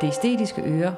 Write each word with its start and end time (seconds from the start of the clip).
Det 0.00 0.08
æstetiske 0.08 0.62
øre. 0.62 0.94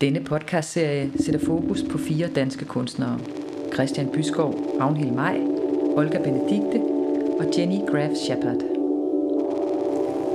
Denne 0.00 0.20
podcastserie 0.20 1.10
sætter 1.16 1.46
fokus 1.46 1.84
på 1.90 1.98
fire 1.98 2.28
danske 2.28 2.64
kunstnere. 2.64 3.18
Christian 3.74 4.08
Byskov, 4.08 4.54
Ragnhild 4.80 5.10
Maj, 5.10 5.36
Olga 5.96 6.18
Benedikte 6.22 6.80
og 7.38 7.46
Jenny 7.58 7.90
Graf 7.90 8.10
Shepard. 8.14 8.62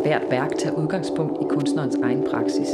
Hvert 0.02 0.22
værk 0.32 0.58
tager 0.58 0.76
udgangspunkt 0.76 1.42
i 1.42 1.46
kunstnerens 1.50 1.96
egen 1.96 2.24
praksis, 2.32 2.70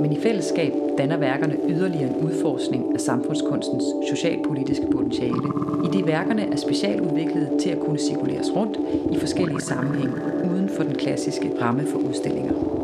men 0.00 0.12
i 0.12 0.20
fællesskab 0.20 0.72
danner 0.98 1.16
værkerne 1.16 1.56
yderligere 1.68 2.10
en 2.10 2.24
udforskning 2.24 2.94
af 2.94 3.00
samfundskunstens 3.00 3.84
socialpolitiske 4.10 4.86
potentiale, 4.92 5.42
i 5.84 5.98
de 5.98 6.06
værkerne 6.06 6.52
er 6.52 6.56
specialudviklet 6.56 7.60
til 7.60 7.70
at 7.70 7.80
kunne 7.80 7.98
cirkuleres 7.98 8.56
rundt 8.56 8.78
i 9.12 9.18
forskellige 9.18 9.60
sammenhænge 9.60 10.14
uden 10.50 10.68
for 10.76 10.82
den 10.82 10.94
klassiske 10.94 11.52
ramme 11.60 11.86
for 11.86 11.98
udstillinger. 11.98 12.77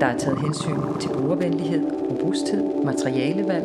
Der 0.00 0.06
er 0.06 0.18
taget 0.18 0.38
hensyn 0.38 0.76
til 1.00 1.08
brugervenlighed, 1.08 1.82
robusthed, 2.10 2.84
materialevalg, 2.84 3.64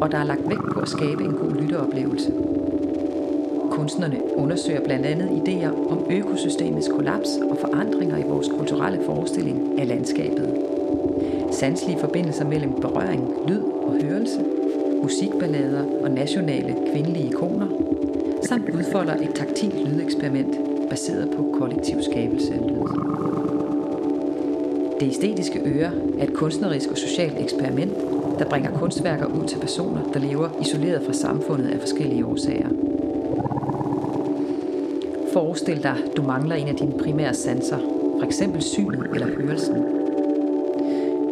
og 0.00 0.12
der 0.12 0.18
er 0.18 0.24
lagt 0.24 0.48
vægt 0.48 0.72
på 0.72 0.80
at 0.80 0.88
skabe 0.88 1.24
en 1.24 1.32
god 1.32 1.50
lytteoplevelse. 1.50 2.32
Kunstnerne 3.70 4.20
undersøger 4.36 4.84
blandt 4.84 5.06
andet 5.06 5.28
idéer 5.28 5.90
om 5.90 6.06
økosystemets 6.10 6.88
kollaps 6.88 7.28
og 7.50 7.56
forandringer 7.60 8.16
i 8.18 8.28
vores 8.28 8.48
kulturelle 8.48 9.00
forestilling 9.06 9.80
af 9.80 9.88
landskabet. 9.88 10.54
Sanselige 11.50 12.00
forbindelser 12.00 12.44
mellem 12.44 12.72
berøring, 12.72 13.34
lyd 13.48 13.62
og 13.62 13.96
hørelse, 14.02 14.44
musikballader 15.02 15.84
og 16.02 16.10
nationale 16.10 16.76
kvindelige 16.92 17.26
ikoner, 17.26 17.66
samt 18.42 18.70
udfolder 18.70 19.14
et 19.14 19.34
taktilt 19.34 19.88
lydeksperiment 19.88 20.56
baseret 20.90 21.30
på 21.36 21.54
kollektiv 21.58 22.02
skabelse 22.02 22.54
af 22.54 22.60
lyd. 22.60 23.57
Det 25.00 25.08
æstetiske 25.08 25.60
øre 25.64 25.90
er 26.18 26.24
et 26.24 26.34
kunstnerisk 26.34 26.90
og 26.90 26.98
socialt 26.98 27.40
eksperiment, 27.40 27.92
der 28.38 28.44
bringer 28.44 28.70
kunstværker 28.78 29.26
ud 29.26 29.46
til 29.46 29.58
personer, 29.58 30.12
der 30.12 30.20
lever 30.20 30.48
isoleret 30.60 31.02
fra 31.06 31.12
samfundet 31.12 31.68
af 31.68 31.80
forskellige 31.80 32.26
årsager. 32.26 32.68
Forestil 35.32 35.82
dig, 35.82 35.96
du 36.16 36.22
mangler 36.22 36.56
en 36.56 36.68
af 36.68 36.74
dine 36.74 36.98
primære 36.98 37.34
sanser, 37.34 37.78
f.eks. 38.22 38.42
synet 38.64 39.06
eller 39.14 39.26
hørelsen. 39.26 39.76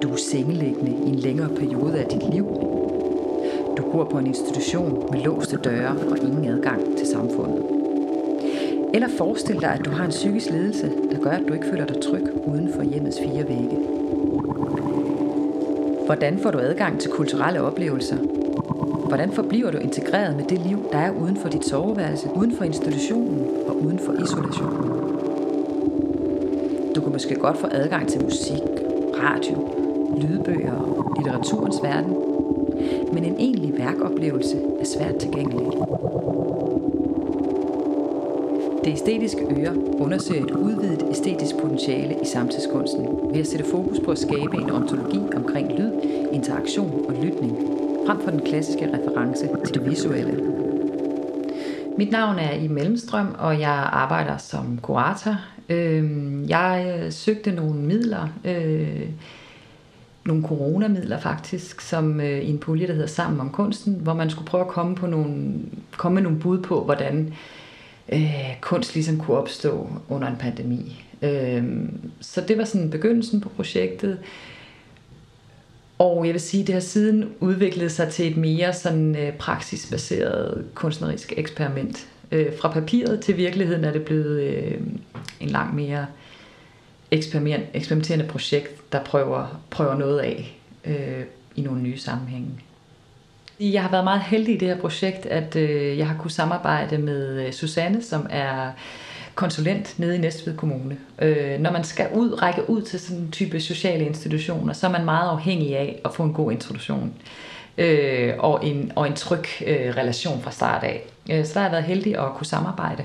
Du 0.02 0.12
er 0.12 0.16
sengeliggende 0.16 0.92
i 1.06 1.08
en 1.08 1.14
længere 1.14 1.48
periode 1.48 1.98
af 1.98 2.06
dit 2.06 2.34
liv. 2.34 2.46
Du 3.76 3.82
bor 3.92 4.04
på 4.04 4.18
en 4.18 4.26
institution 4.26 5.08
med 5.12 5.20
låste 5.20 5.56
døre 5.56 5.96
og 6.10 6.18
ingen 6.18 6.44
adgang 6.44 6.96
til 6.96 7.06
samfundet. 7.06 7.75
Eller 8.94 9.08
forestil 9.18 9.60
dig, 9.60 9.70
at 9.70 9.84
du 9.84 9.90
har 9.90 10.04
en 10.04 10.10
psykisk 10.10 10.50
ledelse, 10.50 10.92
der 11.10 11.18
gør, 11.18 11.30
at 11.30 11.42
du 11.48 11.54
ikke 11.54 11.66
føler 11.66 11.86
dig 11.86 12.02
tryg 12.02 12.22
uden 12.46 12.72
for 12.74 12.82
hjemmets 12.82 13.18
fire 13.20 13.48
vægge. 13.48 13.78
Hvordan 16.06 16.38
får 16.38 16.50
du 16.50 16.58
adgang 16.58 17.00
til 17.00 17.10
kulturelle 17.10 17.62
oplevelser? 17.62 18.16
Hvordan 19.08 19.32
forbliver 19.32 19.70
du 19.70 19.78
integreret 19.78 20.36
med 20.36 20.44
det 20.44 20.58
liv, 20.58 20.78
der 20.92 20.98
er 20.98 21.10
uden 21.10 21.36
for 21.36 21.48
dit 21.48 21.64
soveværelse, 21.64 22.28
uden 22.34 22.56
for 22.56 22.64
institutionen 22.64 23.46
og 23.68 23.82
uden 23.82 23.98
for 23.98 24.12
isolationen? 24.12 24.90
Du 26.94 27.00
kan 27.00 27.12
måske 27.12 27.34
godt 27.34 27.56
få 27.56 27.66
adgang 27.70 28.08
til 28.08 28.22
musik, 28.24 28.62
radio, 29.14 29.68
lydbøger 30.16 30.72
og 30.72 31.12
litteraturens 31.18 31.76
verden, 31.82 32.14
men 33.12 33.24
en 33.24 33.36
egentlig 33.38 33.78
værkoplevelse 33.78 34.56
er 34.80 34.84
svært 34.84 35.16
tilgængelig. 35.16 35.66
Det 38.86 38.92
æstetiske 38.92 39.40
øre 39.40 39.76
undersøger 39.76 40.44
et 40.44 40.50
udvidet 40.50 41.06
æstetisk 41.10 41.56
potentiale 41.56 42.14
i 42.22 42.26
samtidskunsten 42.26 43.06
ved 43.32 43.40
at 43.40 43.46
sætte 43.46 43.64
fokus 43.70 44.00
på 44.04 44.10
at 44.10 44.18
skabe 44.18 44.56
en 44.56 44.70
ontologi 44.70 45.20
omkring 45.36 45.72
lyd, 45.78 45.92
interaktion 46.32 47.04
og 47.08 47.24
lytning, 47.24 47.56
frem 48.06 48.20
for 48.20 48.30
den 48.30 48.40
klassiske 48.40 48.86
reference 48.86 49.48
til 49.64 49.74
det 49.74 49.90
visuelle. 49.90 50.52
Mit 51.98 52.10
navn 52.10 52.38
er 52.38 52.52
I 52.52 52.68
Mellemstrøm, 52.68 53.34
og 53.38 53.60
jeg 53.60 53.88
arbejder 53.92 54.36
som 54.36 54.78
kurator. 54.82 55.36
Øhm, 55.68 56.44
jeg 56.48 57.06
søgte 57.10 57.52
nogle 57.52 57.74
midler, 57.74 58.28
øh, 58.44 59.08
nogle 60.24 60.42
coronamidler 60.42 61.18
faktisk, 61.18 61.80
som 61.80 62.20
øh, 62.20 62.38
i 62.38 62.50
en 62.50 62.58
pulje, 62.58 62.86
der 62.86 62.92
hedder 62.92 63.08
Sammen 63.08 63.40
om 63.40 63.50
kunsten, 63.50 63.94
hvor 63.94 64.14
man 64.14 64.30
skulle 64.30 64.46
prøve 64.46 64.64
at 64.64 64.70
komme, 64.70 64.94
på 64.94 65.06
nogle, 65.06 65.54
komme 65.96 66.14
med 66.14 66.22
nogle 66.22 66.38
bud 66.38 66.58
på, 66.58 66.84
hvordan 66.84 67.26
øh, 67.26 67.32
Øh, 68.12 68.60
kunst 68.60 68.94
ligesom 68.94 69.18
kunne 69.18 69.36
opstå 69.36 69.88
under 70.08 70.28
en 70.28 70.36
pandemi. 70.36 71.04
Øh, 71.22 71.64
så 72.20 72.40
det 72.40 72.58
var 72.58 72.64
sådan 72.64 72.90
begyndelsen 72.90 73.40
på 73.40 73.48
projektet. 73.48 74.18
Og 75.98 76.26
jeg 76.26 76.32
vil 76.32 76.40
sige, 76.40 76.60
at 76.60 76.66
det 76.66 76.72
har 76.72 76.80
siden 76.80 77.30
udviklet 77.40 77.92
sig 77.92 78.08
til 78.08 78.30
et 78.30 78.36
mere 78.36 78.72
sådan 78.72 79.16
øh, 79.16 79.32
praksisbaseret 79.32 80.64
kunstnerisk 80.74 81.32
eksperiment. 81.36 82.08
Øh, 82.32 82.58
fra 82.60 82.72
papiret 82.72 83.20
til 83.20 83.36
virkeligheden 83.36 83.84
er 83.84 83.92
det 83.92 84.04
blevet 84.04 84.40
øh, 84.40 84.80
en 85.40 85.48
langt 85.48 85.74
mere 85.74 86.06
eksperiment, 87.10 87.64
eksperimenterende 87.74 88.26
projekt, 88.26 88.92
der 88.92 89.04
prøver, 89.04 89.60
prøver 89.70 89.98
noget 89.98 90.18
af 90.18 90.58
øh, 90.84 91.24
i 91.56 91.60
nogle 91.60 91.82
nye 91.82 91.98
sammenhænge. 91.98 92.50
Jeg 93.60 93.82
har 93.82 93.90
været 93.90 94.04
meget 94.04 94.20
heldig 94.20 94.54
i 94.54 94.58
det 94.58 94.68
her 94.68 94.80
projekt, 94.80 95.26
at 95.26 95.56
øh, 95.56 95.98
jeg 95.98 96.08
har 96.08 96.16
kunnet 96.18 96.32
samarbejde 96.32 96.98
med 96.98 97.46
øh, 97.46 97.52
Susanne, 97.52 98.02
som 98.02 98.26
er 98.30 98.70
konsulent 99.34 99.98
nede 99.98 100.16
i 100.16 100.18
Næstved 100.18 100.56
Kommune. 100.56 100.98
Øh, 101.18 101.60
når 101.60 101.72
man 101.72 101.84
skal 101.84 102.08
ud, 102.14 102.42
række 102.42 102.70
ud 102.70 102.82
til 102.82 103.00
sådan 103.00 103.22
en 103.22 103.30
type 103.30 103.60
sociale 103.60 104.04
institutioner, 104.06 104.72
så 104.72 104.86
er 104.86 104.90
man 104.90 105.04
meget 105.04 105.30
afhængig 105.30 105.76
af 105.76 106.00
at 106.04 106.14
få 106.14 106.22
en 106.22 106.32
god 106.32 106.52
introduktion 106.52 107.14
øh, 107.78 108.34
og, 108.38 108.66
en, 108.66 108.92
og 108.96 109.06
en 109.06 109.14
tryg 109.14 109.44
øh, 109.66 109.96
relation 109.96 110.40
fra 110.40 110.50
start 110.50 110.84
af. 110.84 111.02
Øh, 111.30 111.44
så 111.44 111.54
der 111.54 111.60
har 111.60 111.66
jeg 111.66 111.72
været 111.72 111.84
heldig 111.84 112.18
at 112.18 112.34
kunne 112.34 112.46
samarbejde. 112.46 113.04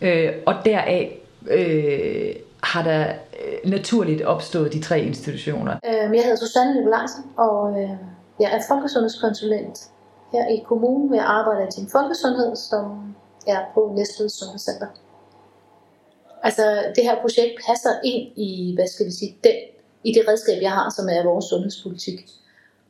Øh, 0.00 0.32
og 0.46 0.54
deraf 0.64 1.18
øh, 1.50 2.34
har 2.62 2.82
der 2.82 3.06
øh, 3.06 3.70
naturligt 3.70 4.22
opstået 4.22 4.72
de 4.72 4.80
tre 4.80 5.00
institutioner. 5.00 5.76
Øh, 5.86 6.16
jeg 6.16 6.22
hedder 6.24 6.36
Susanne 6.36 6.74
Nikolajsen, 6.74 7.24
og 7.36 7.82
øh, 7.82 7.90
jeg 8.40 8.48
er 8.56 8.60
folkesundhedskonsulent 8.68 9.78
her 10.32 10.48
i 10.48 10.62
kommunen, 10.66 11.06
hvor 11.06 11.16
jeg 11.16 11.24
arbejder 11.24 11.70
til 11.70 11.88
folkesundhed, 11.92 12.56
som 12.56 13.14
er 13.46 13.60
på 13.74 13.92
Næstved 13.96 14.28
Sundhedscenter. 14.28 14.86
Altså, 16.42 16.92
det 16.96 17.04
her 17.04 17.20
projekt 17.20 17.54
passer 17.66 17.90
ind 18.04 18.38
i, 18.38 18.74
hvad 18.74 18.86
skal 18.86 19.06
vi 19.06 19.10
sige, 19.10 19.36
den, 19.44 19.52
i 20.04 20.12
det 20.12 20.24
redskab, 20.28 20.62
jeg 20.62 20.70
har, 20.70 20.94
som 20.96 21.08
er 21.08 21.24
vores 21.24 21.44
sundhedspolitik. 21.44 22.30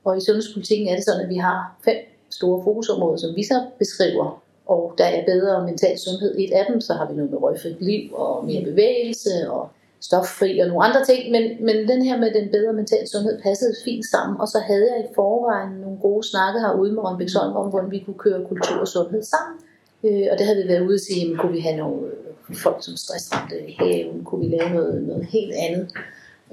Og 0.04 0.16
i 0.16 0.20
sundhedspolitikken 0.20 0.88
er 0.88 0.94
det 0.94 1.04
sådan, 1.04 1.20
at 1.20 1.28
vi 1.28 1.36
har 1.36 1.76
fem 1.84 1.96
store 2.30 2.64
fokusområder, 2.64 3.16
som 3.16 3.36
vi 3.36 3.44
så 3.44 3.66
beskriver. 3.78 4.42
Og 4.66 4.94
der 4.98 5.04
er 5.04 5.24
bedre 5.24 5.64
mental 5.66 5.98
sundhed 5.98 6.38
i 6.38 6.44
et 6.44 6.52
af 6.52 6.66
dem, 6.70 6.80
så 6.80 6.92
har 6.94 7.08
vi 7.08 7.14
noget 7.14 7.30
med 7.30 7.42
røgfrit 7.42 7.80
liv 7.80 8.14
og 8.14 8.44
mere 8.44 8.64
bevægelse 8.64 9.50
og 9.50 9.68
stoffri 10.00 10.58
og 10.58 10.68
nogle 10.68 10.84
andre 10.84 11.04
ting, 11.04 11.30
men, 11.30 11.64
men 11.66 11.88
den 11.88 12.02
her 12.02 12.18
med 12.18 12.34
den 12.34 12.48
bedre 12.50 12.72
mentale 12.72 13.08
sundhed 13.08 13.42
passede 13.42 13.74
fint 13.84 14.06
sammen, 14.06 14.40
og 14.40 14.48
så 14.48 14.58
havde 14.58 14.86
jeg 14.92 15.04
i 15.04 15.14
forvejen 15.14 15.72
nogle 15.72 15.98
gode 15.98 16.28
snakke 16.28 16.60
herude 16.60 16.92
med 16.92 17.02
Rønbæk 17.02 17.28
om, 17.42 17.70
hvordan 17.70 17.90
vi 17.90 17.98
kunne 17.98 18.18
køre 18.18 18.46
kultur 18.48 18.80
og 18.80 18.88
sundhed 18.88 19.22
sammen. 19.22 19.58
Øh, 20.04 20.26
og 20.30 20.38
det 20.38 20.46
havde 20.46 20.62
vi 20.62 20.68
været 20.68 20.86
ude 20.86 20.94
at 20.94 21.00
sige, 21.00 21.20
jamen, 21.20 21.38
kunne 21.38 21.52
vi 21.52 21.60
have 21.60 21.76
nogle 21.76 22.00
øh, 22.48 22.56
folk 22.56 22.84
som 22.84 22.96
stressramte 22.96 23.68
i 23.68 23.76
haven, 23.78 24.24
kunne 24.24 24.40
vi 24.44 24.56
lave 24.56 24.70
noget, 24.70 25.02
noget 25.02 25.26
helt 25.26 25.54
andet. 25.66 25.88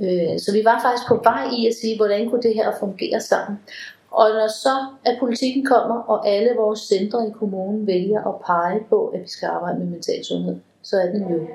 Øh, 0.03 0.39
så 0.39 0.49
vi 0.53 0.61
var 0.65 0.81
faktisk 0.85 1.07
på 1.07 1.19
vej 1.23 1.43
i 1.57 1.67
at 1.67 1.73
sige, 1.81 1.95
hvordan 1.97 2.29
kunne 2.29 2.41
det 2.41 2.55
her 2.55 2.71
fungere 2.79 3.21
sammen. 3.21 3.59
Og 4.11 4.29
når 4.29 4.47
så 4.47 4.75
at 5.05 5.17
politikken 5.19 5.65
kommer, 5.65 5.95
og 5.95 6.27
alle 6.27 6.49
vores 6.55 6.79
centre 6.79 7.27
i 7.27 7.31
kommunen 7.39 7.87
vælger 7.87 8.23
at 8.27 8.35
pege 8.45 8.79
på, 8.89 9.07
at 9.07 9.21
vi 9.21 9.27
skal 9.27 9.47
arbejde 9.47 9.79
med 9.79 9.87
mental 9.87 10.25
sundhed, 10.25 10.55
så 10.81 10.97
er 10.97 11.05
den 11.05 11.31
jo 11.31 11.47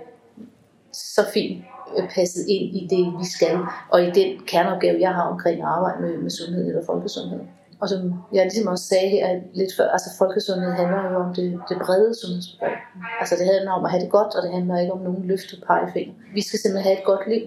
så 0.92 1.24
fint 1.34 1.64
Øh, 1.98 2.08
passet 2.14 2.44
ind 2.48 2.76
i 2.76 2.86
det, 2.90 3.04
vi 3.20 3.26
skal, 3.36 3.58
og 3.92 4.02
i 4.02 4.10
den 4.10 4.30
kerneopgave, 4.46 5.00
jeg 5.00 5.14
har 5.14 5.22
omkring 5.22 5.60
at 5.60 5.66
arbejde 5.66 6.02
med, 6.02 6.18
med 6.18 6.30
sundhed 6.30 6.66
eller 6.66 6.84
folkesundhed. 6.86 7.40
Og 7.80 7.88
som 7.88 8.00
jeg 8.32 8.44
ligesom 8.44 8.66
også 8.72 8.84
sagde 8.84 9.08
her 9.08 9.40
lidt 9.54 9.76
før, 9.76 9.88
altså 9.88 10.10
folkesundhed 10.18 10.70
handler 10.70 11.10
jo 11.10 11.16
om 11.24 11.34
det, 11.34 11.60
det 11.68 11.76
brede 11.84 12.14
sundhedsbegreb. 12.20 12.78
Altså 13.20 13.34
det 13.38 13.46
handler 13.54 13.72
om 13.72 13.84
at 13.84 13.90
have 13.90 14.02
det 14.04 14.10
godt, 14.10 14.34
og 14.36 14.42
det 14.42 14.52
handler 14.52 14.78
ikke 14.78 14.92
om 14.92 15.02
nogen 15.08 15.24
løftet 15.24 15.64
pegefinger. 15.66 16.14
Vi 16.34 16.42
skal 16.42 16.58
simpelthen 16.58 16.88
have 16.88 16.98
et 16.98 17.04
godt 17.04 17.24
liv. 17.28 17.44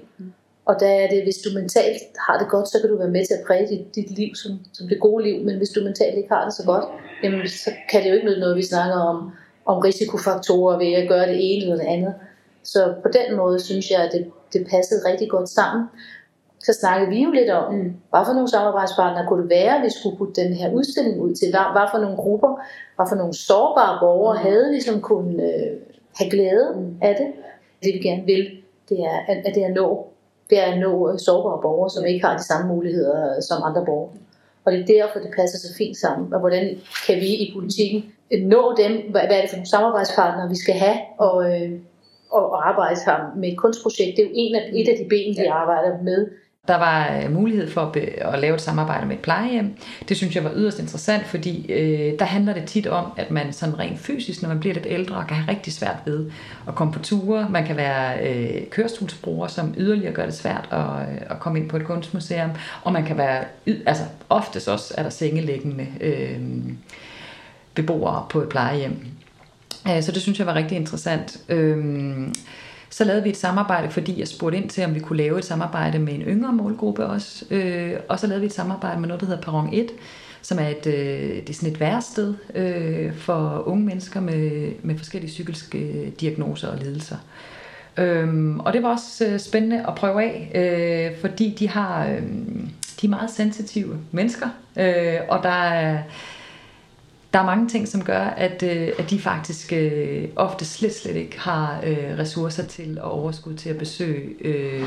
Og 0.66 0.76
der 0.80 0.92
er 1.02 1.08
det, 1.14 1.24
hvis 1.24 1.40
du 1.46 1.50
mentalt 1.60 2.04
har 2.28 2.38
det 2.38 2.48
godt, 2.50 2.68
så 2.68 2.78
kan 2.82 2.90
du 2.90 2.98
være 2.98 3.16
med 3.16 3.26
til 3.26 3.34
at 3.34 3.46
præge 3.48 3.68
dit, 3.68 3.96
dit 3.96 4.12
liv 4.20 4.36
som, 4.36 4.52
som 4.74 4.88
det 4.88 5.00
gode 5.00 5.24
liv. 5.24 5.46
Men 5.46 5.58
hvis 5.58 5.70
du 5.70 5.84
mentalt 5.84 6.18
ikke 6.18 6.34
har 6.36 6.44
det 6.46 6.54
så 6.54 6.64
godt, 6.66 6.86
jamen, 7.24 7.48
så 7.48 7.72
kan 7.90 8.04
det 8.04 8.10
jo 8.10 8.16
ikke 8.16 8.40
noget, 8.40 8.58
vi 8.58 8.66
snakker 8.74 8.96
om, 8.96 9.32
om 9.66 9.78
risikofaktorer 9.78 10.78
ved 10.78 10.92
at 10.94 11.10
gøre 11.10 11.28
det 11.28 11.38
ene 11.40 11.64
eller 11.64 11.76
det 11.76 11.86
andet. 11.96 12.14
Så 12.64 12.94
på 13.04 13.10
den 13.18 13.38
måde 13.38 13.60
synes 13.60 13.92
jeg, 13.92 14.02
at 14.02 14.12
det, 14.12 14.32
det 14.54 14.68
passede 14.72 15.10
rigtig 15.10 15.30
godt 15.30 15.50
sammen. 15.50 15.86
Så 16.60 16.74
snakkede 16.80 17.10
vi 17.10 17.24
jo 17.24 17.32
lidt 17.32 17.50
om, 17.50 17.74
mm. 17.74 17.94
hvad 18.10 18.26
for 18.26 18.34
nogle 18.34 18.50
samarbejdspartnere 18.50 19.28
kunne 19.28 19.42
det 19.42 19.50
være, 19.50 19.82
vi 19.82 19.90
skulle 19.90 20.18
putte 20.18 20.42
den 20.42 20.54
her 20.54 20.72
udstilling 20.72 21.22
ud 21.22 21.36
til. 21.36 21.50
Hvad, 21.50 21.66
hvad 21.72 21.88
for 21.92 22.00
nogle 22.00 22.18
grupper, 22.18 22.62
hvad 22.96 23.06
for 23.10 23.16
nogle 23.16 23.34
sårbare 23.34 24.00
borgere 24.00 24.38
mm. 24.38 24.46
havde 24.48 24.70
vi, 24.74 24.82
som 24.82 25.02
kunne 25.02 25.44
øh, 25.44 25.78
have 26.16 26.30
glæde 26.30 26.74
mm. 26.76 26.98
af 27.02 27.16
det. 27.16 27.28
Det 27.84 27.94
vi 27.94 28.00
gerne 28.00 28.26
vil, 28.26 28.52
det 28.90 29.00
er, 29.00 29.18
at, 29.28 29.38
at 29.46 29.56
det 29.56 29.64
er 29.64 29.68
at 29.68 29.74
nå 29.74 30.08
det 30.50 30.60
er 30.60 30.74
at 30.74 30.80
nå 30.80 31.18
sårbare 31.18 31.62
borgere, 31.62 31.90
som 31.90 32.06
ikke 32.06 32.26
har 32.26 32.38
de 32.38 32.44
samme 32.44 32.68
muligheder 32.68 33.42
som 33.42 33.64
andre 33.64 33.86
borgere. 33.86 34.14
Og 34.66 34.72
det 34.72 34.82
er 34.82 34.86
derfor, 34.86 35.20
det 35.20 35.32
passer 35.36 35.58
så 35.58 35.76
fint 35.78 35.98
sammen. 35.98 36.34
Og 36.34 36.40
hvordan 36.40 36.66
kan 37.08 37.16
vi 37.16 37.30
i 37.36 37.54
politikken 37.56 38.14
nå 38.32 38.76
dem? 38.78 39.12
Hvad 39.12 39.22
er 39.22 39.42
det 39.42 39.50
for 39.50 39.58
nogle 39.58 39.70
samarbejdspartnere, 39.70 40.50
vi 40.50 40.56
skal 40.56 40.76
have? 40.76 40.98
Og, 41.18 41.52
øh, 41.52 41.72
og 42.34 42.70
arbejde 42.70 42.96
sammen 42.96 43.42
med 43.42 43.50
et 43.52 43.58
kunstprojekt. 43.58 44.18
Det 44.18 44.24
er 44.24 44.30
jo 44.30 44.34
en 44.34 44.56
af, 44.56 44.70
et 44.74 44.88
af 44.88 44.98
de 44.98 45.06
ben, 45.10 45.36
vi 45.38 45.46
arbejder 45.46 46.04
med. 46.04 46.28
Der 46.68 46.76
var 46.76 47.20
øh, 47.24 47.32
mulighed 47.32 47.70
for 47.72 47.82
at, 47.82 47.98
at 48.34 48.40
lave 48.40 48.56
et 48.56 48.62
samarbejde 48.62 49.06
med 49.06 49.16
et 49.16 49.22
plejehjem. 49.22 49.78
Det 50.10 50.18
synes 50.18 50.36
jeg 50.36 50.44
var 50.44 50.52
yderst 50.56 50.80
interessant, 50.80 51.26
fordi 51.26 51.72
øh, 51.72 52.20
der 52.20 52.26
handler 52.26 52.54
det 52.54 52.66
tit 52.66 52.88
om, 52.88 53.06
at 53.18 53.32
man 53.32 53.54
sådan 53.54 53.80
rent 53.80 54.00
fysisk, 54.00 54.42
når 54.42 54.50
man 54.50 54.60
bliver 54.60 54.74
lidt 54.74 54.86
ældre, 54.90 55.26
kan 55.28 55.38
have 55.38 55.52
rigtig 55.52 55.74
svært 55.74 55.96
ved 56.06 56.32
at 56.68 56.76
komme 56.76 56.94
på 56.94 57.00
ture. 57.00 57.48
Man 57.50 57.66
kan 57.66 57.78
være 57.78 58.28
øh, 58.28 58.68
kørestolsbruger, 58.70 59.48
som 59.48 59.74
yderligere 59.78 60.14
gør 60.14 60.26
det 60.26 60.34
svært 60.34 60.70
at, 60.72 60.80
øh, 60.80 61.22
at 61.30 61.40
komme 61.40 61.60
ind 61.60 61.70
på 61.70 61.78
et 61.78 61.86
kunstmuseum. 61.86 62.50
Og 62.84 62.94
man 62.94 63.06
kan 63.06 63.18
være, 63.18 63.44
altså 63.86 64.04
oftest 64.30 64.68
også 64.68 64.94
er 64.98 65.04
der 65.04 65.10
sengelæggende 65.10 65.88
øh, 66.02 66.40
beboere 67.76 68.26
på 68.30 68.42
et 68.42 68.50
plejehjem. 68.50 69.06
Så 70.02 70.12
det 70.12 70.22
synes 70.22 70.40
jeg 70.40 70.48
var 70.48 70.56
rigtig 70.56 70.76
interessant. 70.76 71.38
Øhm, 71.50 72.34
så 72.90 73.04
lavede 73.04 73.24
vi 73.24 73.30
et 73.30 73.38
samarbejde, 73.38 73.90
fordi 73.90 74.20
jeg 74.20 74.28
spurgte 74.28 74.58
ind 74.58 74.70
til, 74.70 74.86
om 74.86 74.96
vi 74.96 75.00
kunne 75.00 75.18
lave 75.18 75.38
et 75.40 75.46
samarbejde 75.46 76.00
med 76.00 76.14
en 76.14 76.22
yngre 76.22 76.54
målgruppe 76.54 77.06
også. 77.06 77.46
Øh, 77.52 77.94
og 78.10 78.20
så 78.20 78.28
lavede 78.28 78.42
vi 78.42 78.46
et 78.46 78.54
samarbejde 78.54 79.00
med 79.00 79.08
noget, 79.08 79.22
der 79.22 79.28
hedder 79.28 79.42
Perron 79.42 79.74
1, 79.74 79.92
som 80.42 80.60
er 80.60 80.68
et, 80.68 80.88
øh, 80.88 81.36
det 81.36 81.50
er 81.50 81.54
sådan 81.54 81.72
et 81.72 81.80
værsted 81.80 82.34
øh, 82.56 83.16
for 83.16 83.64
unge 83.66 83.86
mennesker 83.86 84.20
med, 84.20 84.72
med 84.84 84.98
forskellige 84.98 85.32
psykiske 85.32 86.12
diagnoser 86.20 86.68
og 86.68 86.78
lidelser. 86.78 87.18
Øhm, 87.98 88.60
og 88.60 88.74
det 88.74 88.84
var 88.84 88.90
også 88.90 89.26
øh, 89.26 89.40
spændende 89.40 89.86
at 89.88 89.96
prøve 89.96 90.24
af, 90.24 90.52
øh, 90.56 91.20
fordi 91.22 91.56
de 91.60 91.70
har 91.70 92.08
øh, 92.08 92.22
de 93.02 93.08
er 93.08 93.10
meget 93.10 93.32
sensitive 93.32 93.98
mennesker, 94.12 94.48
øh, 94.78 95.20
og 95.30 95.44
der 95.44 95.64
er 95.64 95.98
der 97.34 97.40
er 97.40 97.46
mange 97.46 97.68
ting, 97.68 97.88
som 97.88 98.04
gør, 98.04 98.24
at, 98.24 98.64
øh, 98.64 98.90
at 99.00 99.10
de 99.10 99.20
faktisk 99.20 99.74
øh, 99.74 100.28
ofte 100.36 100.66
slet, 100.66 100.96
slet 100.96 101.16
ikke 101.16 101.40
har 101.40 101.82
øh, 101.84 102.18
ressourcer 102.20 102.64
til 102.64 103.00
og 103.02 103.12
overskud 103.12 103.54
til 103.54 103.70
at 103.70 103.78
besøge 103.78 104.30
øh, 104.42 104.84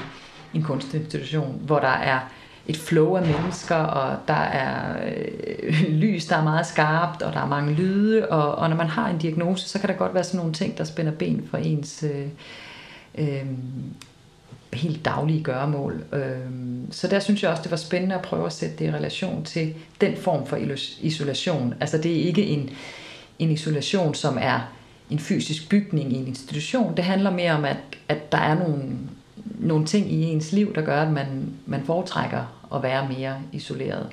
en 0.55 0.63
kunstinstitution, 0.63 1.63
hvor 1.67 1.79
der 1.79 1.89
er 1.89 2.21
et 2.69 2.77
flow 2.77 3.17
af 3.17 3.27
mennesker, 3.27 3.77
og 3.77 4.19
der 4.29 4.35
er 4.35 4.97
øh, 5.63 5.83
lys, 5.89 6.27
der 6.27 6.37
er 6.37 6.45
meget 6.45 6.67
skarpt, 6.67 7.23
og 7.23 7.33
der 7.33 7.41
er 7.41 7.47
mange 7.47 7.73
lyde, 7.73 8.29
og, 8.29 8.55
og 8.55 8.69
når 8.69 8.77
man 8.77 8.89
har 8.89 9.09
en 9.09 9.19
diagnose, 9.19 9.69
så 9.69 9.79
kan 9.79 9.89
der 9.89 9.95
godt 9.95 10.15
være 10.15 10.25
sådan 10.25 10.39
nogle 10.39 10.53
ting, 10.53 10.79
der 10.79 10.85
spænder 10.85 11.13
ben 11.13 11.49
for 11.51 11.57
ens 11.57 12.05
øh, 12.05 12.27
øh, 13.19 13.47
helt 14.77 15.05
daglige 15.05 15.43
gøremål. 15.43 16.05
Øhm, 16.13 16.89
så 16.91 17.09
der 17.09 17.21
synes 17.21 17.43
jeg 17.43 17.51
også, 17.51 17.63
det 17.63 17.71
var 17.71 17.77
spændende 17.77 18.15
at 18.15 18.23
prøve 18.23 18.47
at 18.47 18.53
sætte 18.53 18.77
det 18.77 18.85
i 18.85 18.93
relation 18.93 19.45
til 19.45 19.75
den 20.01 20.17
form 20.17 20.47
for 20.47 20.59
isolation. 21.01 21.75
Altså 21.81 21.99
det 21.99 22.21
er 22.21 22.25
ikke 22.25 22.47
en, 22.47 22.71
en 23.39 23.51
isolation, 23.51 24.15
som 24.15 24.39
er 24.41 24.73
en 25.11 25.19
fysisk 25.19 25.69
bygning 25.69 26.13
i 26.13 26.17
en 26.17 26.27
institution. 26.27 26.97
Det 26.97 27.05
handler 27.05 27.31
mere 27.31 27.53
om, 27.53 27.65
at, 27.65 27.77
at 28.09 28.33
der 28.33 28.39
er 28.39 28.55
nogle, 28.55 28.83
nogle 29.59 29.87
ting 29.87 30.13
i 30.13 30.23
ens 30.23 30.53
liv, 30.53 30.75
der 30.75 30.83
gør, 30.83 31.03
at 31.03 31.13
man, 31.13 31.53
man 31.67 31.83
foretrækker 31.85 32.69
at 32.75 32.83
være 32.83 33.09
mere 33.09 33.37
isoleret. 33.53 34.07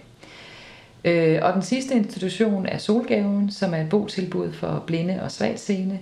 Øh, 1.05 1.39
og 1.41 1.53
den 1.53 1.61
sidste 1.61 1.93
institution 1.93 2.65
er 2.65 2.77
Solgaven, 2.77 3.51
som 3.51 3.73
er 3.73 3.77
et 3.81 3.89
botilbud 3.89 4.51
for 4.51 4.83
blinde 4.87 5.19
og 5.23 5.31
svagtseende. 5.31 5.99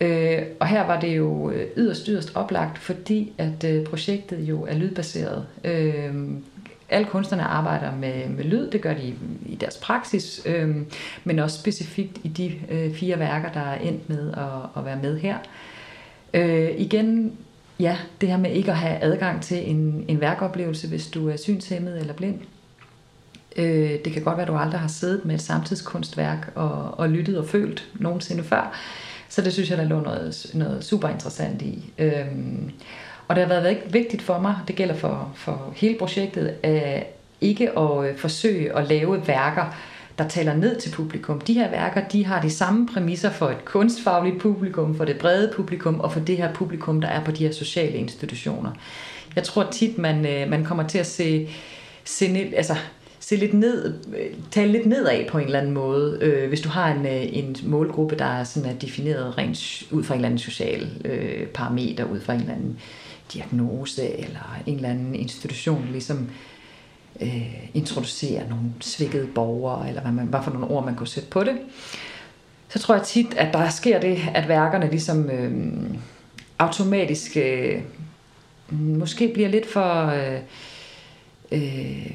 Øh, 0.00 0.42
og 0.60 0.66
her 0.66 0.86
var 0.86 1.00
det 1.00 1.16
jo 1.16 1.50
øh, 1.50 1.66
yderst, 1.76 2.06
yderst 2.06 2.32
oplagt, 2.34 2.78
fordi 2.78 3.32
at 3.38 3.64
øh, 3.64 3.84
projektet 3.84 4.40
jo 4.40 4.62
er 4.64 4.74
lydbaseret. 4.74 5.46
Øh, 5.64 6.14
alle 6.88 7.08
kunstnerne 7.08 7.44
arbejder 7.44 7.96
med, 7.96 8.28
med 8.28 8.44
lyd, 8.44 8.70
det 8.70 8.80
gør 8.80 8.94
de 8.94 9.02
i, 9.02 9.14
i 9.46 9.54
deres 9.54 9.76
praksis, 9.76 10.42
øh, 10.46 10.76
men 11.24 11.38
også 11.38 11.58
specifikt 11.58 12.18
i 12.22 12.28
de 12.28 12.52
øh, 12.70 12.94
fire 12.94 13.18
værker, 13.18 13.52
der 13.52 13.60
er 13.60 13.78
endt 13.78 14.08
med 14.08 14.32
at, 14.32 14.78
at 14.78 14.84
være 14.84 14.98
med 15.02 15.18
her. 15.18 15.38
Øh, 16.34 16.70
igen, 16.76 17.32
ja, 17.80 17.98
det 18.20 18.28
her 18.28 18.36
med 18.36 18.50
ikke 18.50 18.70
at 18.70 18.76
have 18.76 19.02
adgang 19.02 19.42
til 19.42 19.70
en, 19.70 20.04
en 20.08 20.20
værkoplevelse, 20.20 20.88
hvis 20.88 21.06
du 21.06 21.28
er 21.28 21.36
synshæmmet 21.36 22.00
eller 22.00 22.14
blind. 22.14 22.40
Øh, 23.56 23.90
det 24.04 24.12
kan 24.12 24.22
godt 24.22 24.36
være, 24.36 24.46
at 24.46 24.52
du 24.52 24.56
aldrig 24.56 24.80
har 24.80 24.88
siddet 24.88 25.24
med 25.24 25.34
et 25.34 25.42
samtidskunstværk 25.42 26.52
og, 26.54 26.98
og 26.98 27.08
lyttet 27.08 27.38
og 27.38 27.48
følt 27.48 27.88
nogensinde 27.94 28.44
før. 28.44 28.78
Så 29.32 29.42
det 29.42 29.52
synes 29.52 29.70
jeg, 29.70 29.78
der 29.78 29.84
lå 29.84 30.00
noget, 30.00 30.50
noget 30.54 30.84
super 30.84 31.08
interessant 31.08 31.62
i. 31.62 31.92
Øhm, 31.98 32.70
og 33.28 33.36
det 33.36 33.44
har 33.44 33.48
været 33.48 33.78
vigtigt 33.90 34.22
for 34.22 34.38
mig, 34.38 34.56
det 34.68 34.76
gælder 34.76 34.94
for, 34.94 35.32
for 35.34 35.72
hele 35.76 35.98
projektet, 35.98 36.54
at 36.62 37.06
ikke 37.40 37.78
at 37.78 38.04
øh, 38.04 38.18
forsøge 38.18 38.76
at 38.76 38.88
lave 38.88 39.28
værker, 39.28 39.76
der 40.18 40.28
taler 40.28 40.54
ned 40.54 40.80
til 40.80 40.90
publikum. 40.90 41.40
De 41.40 41.54
her 41.54 41.70
værker, 41.70 42.08
de 42.08 42.24
har 42.24 42.42
de 42.42 42.50
samme 42.50 42.88
præmisser 42.88 43.30
for 43.30 43.48
et 43.48 43.64
kunstfagligt 43.64 44.40
publikum, 44.40 44.96
for 44.96 45.04
det 45.04 45.18
brede 45.18 45.52
publikum 45.56 46.00
og 46.00 46.12
for 46.12 46.20
det 46.20 46.36
her 46.36 46.54
publikum, 46.54 47.00
der 47.00 47.08
er 47.08 47.24
på 47.24 47.30
de 47.30 47.44
her 47.44 47.52
sociale 47.52 47.96
institutioner. 47.96 48.70
Jeg 49.36 49.44
tror 49.44 49.68
tit, 49.70 49.98
man, 49.98 50.26
øh, 50.26 50.50
man 50.50 50.64
kommer 50.64 50.88
til 50.88 50.98
at 50.98 51.06
se, 51.06 51.48
se 52.04 52.52
altså, 52.56 52.76
se 53.22 53.36
lidt 53.36 53.54
ned, 53.54 53.94
tale 54.50 54.72
lidt 54.72 54.86
nedad 54.86 55.28
på 55.28 55.38
en 55.38 55.44
eller 55.44 55.58
anden 55.58 55.72
måde, 55.72 56.18
øh, 56.20 56.48
hvis 56.48 56.60
du 56.60 56.68
har 56.68 56.94
en, 56.94 57.06
øh, 57.06 57.36
en 57.38 57.56
målgruppe, 57.62 58.16
der 58.16 58.24
er 58.24 58.44
sådan 58.44 58.70
er 58.70 58.74
defineret 58.78 59.38
rent 59.38 59.82
ud 59.90 60.04
fra 60.04 60.14
en 60.14 60.18
eller 60.18 60.28
anden 60.28 60.38
social 60.38 60.90
øh, 61.04 61.46
parameter, 61.46 62.04
ud 62.04 62.20
fra 62.20 62.32
en 62.32 62.40
eller 62.40 62.54
anden 62.54 62.78
diagnose 63.32 64.18
eller 64.18 64.60
en 64.66 64.74
eller 64.74 64.88
anden 64.88 65.14
institution, 65.14 65.88
ligesom 65.92 66.30
øh, 67.20 67.68
introducerer 67.74 68.48
nogle 68.48 68.64
svækkede 68.80 69.26
borgere, 69.26 69.88
eller 69.88 70.02
hvad, 70.02 70.12
man, 70.12 70.26
hvad 70.26 70.40
for 70.44 70.50
nogle 70.50 70.66
ord 70.66 70.84
man 70.84 70.94
kunne 70.94 71.08
sætte 71.08 71.28
på 71.28 71.44
det, 71.44 71.58
så 72.68 72.78
tror 72.78 72.94
jeg 72.94 73.04
tit, 73.04 73.34
at 73.34 73.54
der 73.54 73.68
sker 73.68 74.00
det, 74.00 74.18
at 74.34 74.48
værkerne 74.48 74.90
ligesom 74.90 75.30
øh, 75.30 75.52
automatisk 76.58 77.36
øh, 77.36 77.82
måske 78.70 79.30
bliver 79.34 79.48
lidt 79.48 79.66
for... 79.66 80.06
Øh, 80.06 80.38
øh, 81.52 82.10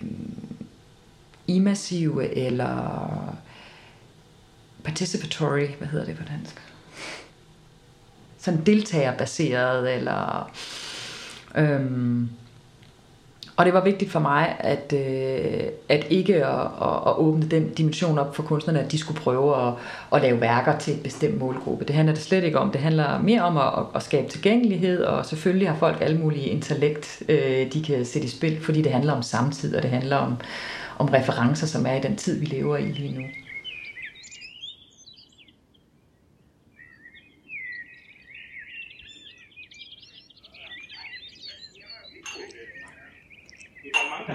immersive 1.48 2.36
eller 2.36 3.38
participatory, 4.84 5.68
hvad 5.68 5.88
hedder 5.88 6.06
det 6.06 6.18
på 6.18 6.24
dansk? 6.24 6.62
Sådan 8.38 8.66
deltagerbaseret, 8.66 9.95
eller... 9.95 10.52
Øhm, 11.56 12.30
og 13.57 13.66
det 13.66 13.73
var 13.73 13.83
vigtigt 13.83 14.11
for 14.11 14.19
mig, 14.19 14.56
at, 14.59 14.94
øh, 14.94 15.64
at 15.90 16.07
ikke 16.09 16.45
at, 16.45 16.59
at, 16.81 16.97
at 17.07 17.18
åbne 17.18 17.47
den 17.47 17.69
dimension 17.69 18.19
op 18.19 18.35
for 18.35 18.44
kunstnerne, 18.44 18.80
at 18.80 18.92
de 18.92 18.97
skulle 18.97 19.19
prøve 19.19 19.68
at, 19.68 19.73
at 20.14 20.21
lave 20.21 20.42
værker 20.42 20.78
til 20.78 20.94
en 20.94 20.99
bestemt 21.04 21.40
målgruppe. 21.40 21.85
Det 21.85 21.95
handler 21.95 22.14
det 22.14 22.23
slet 22.23 22.44
ikke 22.44 22.59
om. 22.59 22.71
Det 22.71 22.81
handler 22.81 23.21
mere 23.21 23.42
om 23.42 23.57
at, 23.57 23.85
at 23.95 24.04
skabe 24.04 24.30
tilgængelighed, 24.30 25.04
og 25.04 25.26
selvfølgelig 25.26 25.69
har 25.69 25.76
folk 25.78 25.97
alle 26.02 26.18
mulige 26.18 26.45
intellekt, 26.45 27.23
øh, 27.30 27.73
de 27.73 27.83
kan 27.83 28.06
sætte 28.06 28.28
i 28.28 28.31
spil, 28.31 28.61
fordi 28.61 28.81
det 28.81 28.92
handler 28.92 29.14
om 29.14 29.23
samtid, 29.23 29.76
og 29.76 29.83
det 29.83 29.90
handler 29.90 30.18
om, 30.18 30.37
om 30.97 31.07
referencer, 31.07 31.68
som 31.68 31.85
er 31.85 31.95
i 31.95 32.02
den 32.02 32.16
tid, 32.16 32.40
vi 32.40 32.45
lever 32.45 32.78
i 32.78 32.85
lige 32.85 33.16
nu. 33.16 33.23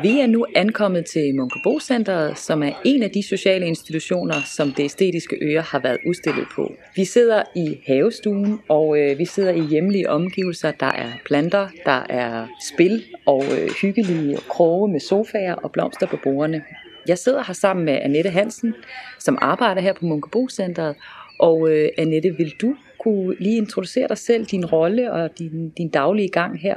Vi 0.00 0.20
er 0.20 0.26
nu 0.26 0.46
ankommet 0.54 1.06
til 1.06 1.34
Munkebo 1.34 1.80
Centeret, 1.80 2.38
som 2.38 2.62
er 2.62 2.72
en 2.84 3.02
af 3.02 3.10
de 3.10 3.22
sociale 3.22 3.66
institutioner, 3.66 4.34
som 4.56 4.72
det 4.72 4.84
æstetiske 4.84 5.36
øre 5.42 5.60
har 5.60 5.78
været 5.78 5.98
udstillet 6.06 6.46
på. 6.54 6.72
Vi 6.96 7.04
sidder 7.04 7.42
i 7.56 7.78
havestuen, 7.86 8.58
og 8.68 8.98
øh, 8.98 9.18
vi 9.18 9.24
sidder 9.24 9.52
i 9.52 9.60
hjemlige 9.60 10.10
omgivelser. 10.10 10.70
Der 10.70 10.86
er 10.86 11.08
planter, 11.26 11.68
der 11.84 12.06
er 12.08 12.46
spil 12.74 13.04
og 13.26 13.44
øh, 13.44 13.70
hyggelige 13.82 14.36
kroge 14.36 14.92
med 14.92 15.00
sofaer 15.00 15.54
og 15.54 15.72
blomster 15.72 16.06
på 16.06 16.16
bordene. 16.22 16.62
Jeg 17.08 17.18
sidder 17.18 17.42
her 17.46 17.54
sammen 17.54 17.84
med 17.84 17.98
Annette 18.02 18.30
Hansen, 18.30 18.74
som 19.18 19.38
arbejder 19.40 19.80
her 19.80 19.92
på 19.92 20.04
Munkebo 20.04 20.48
Centeret. 20.48 20.96
Og 21.38 21.70
øh, 21.70 21.88
Annette, 21.98 22.36
vil 22.36 22.54
du 22.60 22.76
kunne 22.98 23.36
lige 23.40 23.56
introducere 23.56 24.08
dig 24.08 24.18
selv, 24.18 24.46
din 24.46 24.66
rolle 24.66 25.12
og 25.12 25.38
din, 25.38 25.68
din 25.70 25.88
daglige 25.88 26.28
gang 26.28 26.60
her 26.60 26.76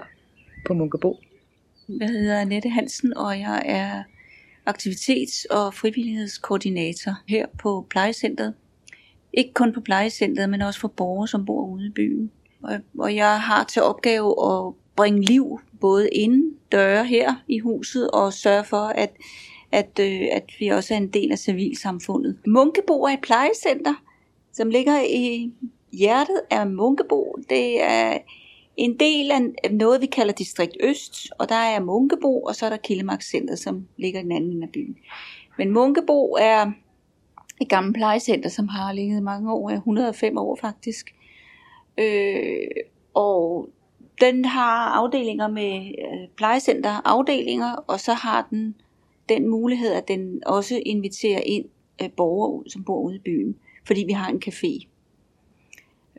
på 0.68 0.74
Munkebo? 0.74 1.20
Jeg 1.90 2.10
hedder 2.10 2.42
Annette 2.42 2.70
Hansen, 2.70 3.18
og 3.18 3.40
jeg 3.40 3.62
er 3.66 4.04
aktivitets- 4.70 5.46
og 5.50 5.74
frivillighedskoordinator 5.74 7.12
her 7.28 7.46
på 7.60 7.88
plejecentret. 7.90 8.54
Ikke 9.34 9.54
kun 9.54 9.74
på 9.74 9.82
plejecentret, 9.82 10.50
men 10.50 10.62
også 10.62 10.80
for 10.80 10.88
borgere, 10.88 11.28
som 11.28 11.46
bor 11.46 11.68
ude 11.68 11.88
i 11.88 11.90
byen. 11.90 12.32
Og 12.98 13.16
jeg 13.16 13.42
har 13.42 13.64
til 13.64 13.82
opgave 13.82 14.52
at 14.52 14.74
bringe 14.96 15.22
liv 15.22 15.60
både 15.82 16.10
inden 16.10 16.58
døre 16.72 17.06
her 17.06 17.36
i 17.48 17.60
huset 17.60 18.12
og 18.12 18.34
sørge 18.34 18.64
for, 18.64 18.88
at, 18.88 19.16
at, 19.72 20.00
øh, 20.00 20.22
at 20.32 20.52
vi 20.60 20.68
også 20.68 20.94
er 20.94 20.98
en 20.98 21.08
del 21.08 21.32
af 21.32 21.40
civilsamfundet. 21.40 22.38
Munkebo 22.48 23.04
er 23.04 23.14
et 23.14 23.22
plejecenter, 23.22 23.94
som 24.54 24.70
ligger 24.70 25.02
i 25.10 25.52
hjertet 25.92 26.42
af 26.52 26.68
Munkebo. 26.68 27.38
Det 27.50 27.84
er 27.84 28.18
en 28.78 29.00
del 29.00 29.32
af 29.32 29.72
noget, 29.72 30.02
vi 30.02 30.06
kalder 30.06 30.34
Distrikt 30.34 30.78
Øst, 30.80 31.28
og 31.40 31.50
der 31.50 31.56
er 31.56 31.80
Munkebo, 31.80 32.42
og 32.42 32.56
så 32.56 32.66
er 32.66 32.70
der 32.70 32.78
Kildemarkscenteret, 32.78 33.60
som 33.60 33.88
ligger 33.98 34.20
i 34.20 34.24
den 34.24 34.32
anden 34.32 34.64
af 34.64 34.70
byen. 34.70 34.98
Men 35.58 35.72
Munkebo 35.72 36.36
er 36.40 36.72
et 37.62 37.70
gammelt 37.70 37.96
plejecenter, 37.96 38.50
som 38.50 38.68
har 38.68 38.94
ligget 38.94 39.24
mange 39.24 39.54
år, 39.54 39.70
105 39.70 40.38
år 40.38 40.58
faktisk. 40.62 41.16
Øh, 41.98 42.68
og 43.14 43.70
den 44.22 44.46
har 44.46 44.90
afdelinger 44.90 45.48
med 45.48 45.76
øh, 45.86 46.28
plejecenter 46.38 47.02
afdelinger, 47.06 47.76
og 47.88 48.00
så 48.00 48.14
har 48.14 48.48
den 48.50 48.76
den 49.30 49.50
mulighed, 49.50 49.92
at 49.92 50.08
den 50.08 50.44
også 50.46 50.82
inviterer 50.86 51.42
ind 51.46 51.66
øh, 52.02 52.10
borgere, 52.18 52.70
som 52.70 52.84
bor 52.84 53.02
ude 53.02 53.16
i 53.16 53.20
byen, 53.20 53.56
fordi 53.88 54.04
vi 54.08 54.12
har 54.12 54.30
en 54.30 54.42
café. 54.46 54.88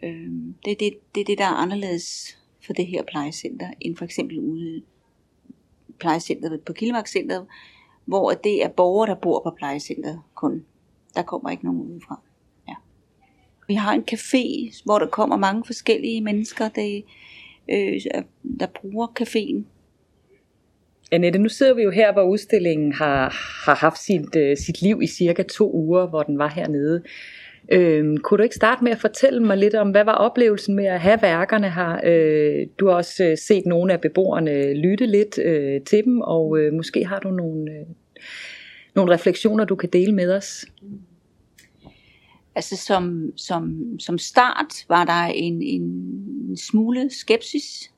Øh, 0.03 0.31
det, 0.65 0.71
er 0.71 0.77
det, 0.77 1.15
det 1.15 1.21
er 1.21 1.25
det, 1.25 1.39
der 1.39 1.45
er 1.45 1.55
anderledes 1.63 2.36
for 2.67 2.73
det 2.73 2.87
her 2.87 3.03
plejecenter, 3.03 3.71
end 3.81 3.97
for 3.97 4.05
eksempel 4.05 4.39
ude 4.39 4.83
plejecenteret 5.99 6.61
på 6.61 6.73
Kildemarkscenteret, 6.73 7.47
hvor 8.05 8.31
det 8.31 8.65
er 8.65 8.69
borgere, 8.69 9.11
der 9.11 9.15
bor 9.15 9.41
på 9.45 9.51
plejecenteret 9.51 10.21
kun. 10.35 10.65
Der 11.15 11.23
kommer 11.23 11.51
ikke 11.51 11.65
nogen 11.65 11.81
udefra. 11.81 12.21
Ja. 12.69 12.75
Vi 13.69 13.75
har 13.75 13.93
en 13.93 14.05
café, 14.13 14.45
hvor 14.85 14.99
der 14.99 15.07
kommer 15.07 15.37
mange 15.37 15.65
forskellige 15.67 16.21
mennesker, 16.21 16.69
der, 16.69 17.01
øh, 17.71 18.01
der 18.61 18.67
bruger 18.81 19.07
caféen. 19.21 19.65
Annette, 21.13 21.39
nu 21.39 21.49
sidder 21.49 21.75
vi 21.75 21.83
jo 21.83 21.91
her, 21.91 22.13
hvor 22.13 22.23
udstillingen 22.23 22.93
har, 22.93 23.29
har 23.67 23.75
haft 23.75 23.99
sit, 23.99 24.37
øh, 24.37 24.57
sit 24.57 24.83
liv 24.83 25.03
i 25.03 25.07
cirka 25.07 25.43
to 25.43 25.73
uger, 25.75 26.07
hvor 26.07 26.23
den 26.23 26.39
var 26.39 26.49
hernede. 26.49 27.03
Øhm, 27.73 28.17
kunne 28.17 28.39
du 28.39 28.43
ikke 28.43 28.55
starte 28.55 28.85
med 28.85 28.93
at 28.93 29.01
fortælle 29.01 29.43
mig 29.43 29.57
lidt 29.57 29.75
om, 29.75 29.91
hvad 29.91 30.05
var 30.05 30.13
oplevelsen 30.13 30.77
med 30.77 30.85
at 30.85 31.01
have 31.01 31.19
værkerne 31.23 31.71
her? 31.71 32.01
Øh, 32.05 32.67
du 32.79 32.89
har 32.89 32.95
også 32.95 33.25
øh, 33.25 33.39
set 33.39 33.67
nogle 33.67 33.93
af 33.93 34.01
beboerne 34.01 34.75
lytte 34.75 35.07
lidt 35.07 35.39
øh, 35.39 35.81
til 35.81 36.05
dem, 36.05 36.21
og 36.21 36.59
øh, 36.59 36.73
måske 36.73 37.05
har 37.05 37.19
du 37.19 37.31
nogle, 37.31 37.71
øh, 37.71 37.87
nogle 38.95 39.15
refleksioner, 39.15 39.65
du 39.65 39.75
kan 39.75 39.89
dele 39.93 40.13
med 40.13 40.33
os. 40.33 40.67
Altså 42.55 42.77
som, 42.77 43.33
som, 43.37 43.81
som 43.99 44.19
start 44.19 44.73
var 44.89 45.05
der 45.05 45.33
en, 45.35 45.63
en 45.63 46.57
smule 46.57 47.11
skepsis 47.11 47.91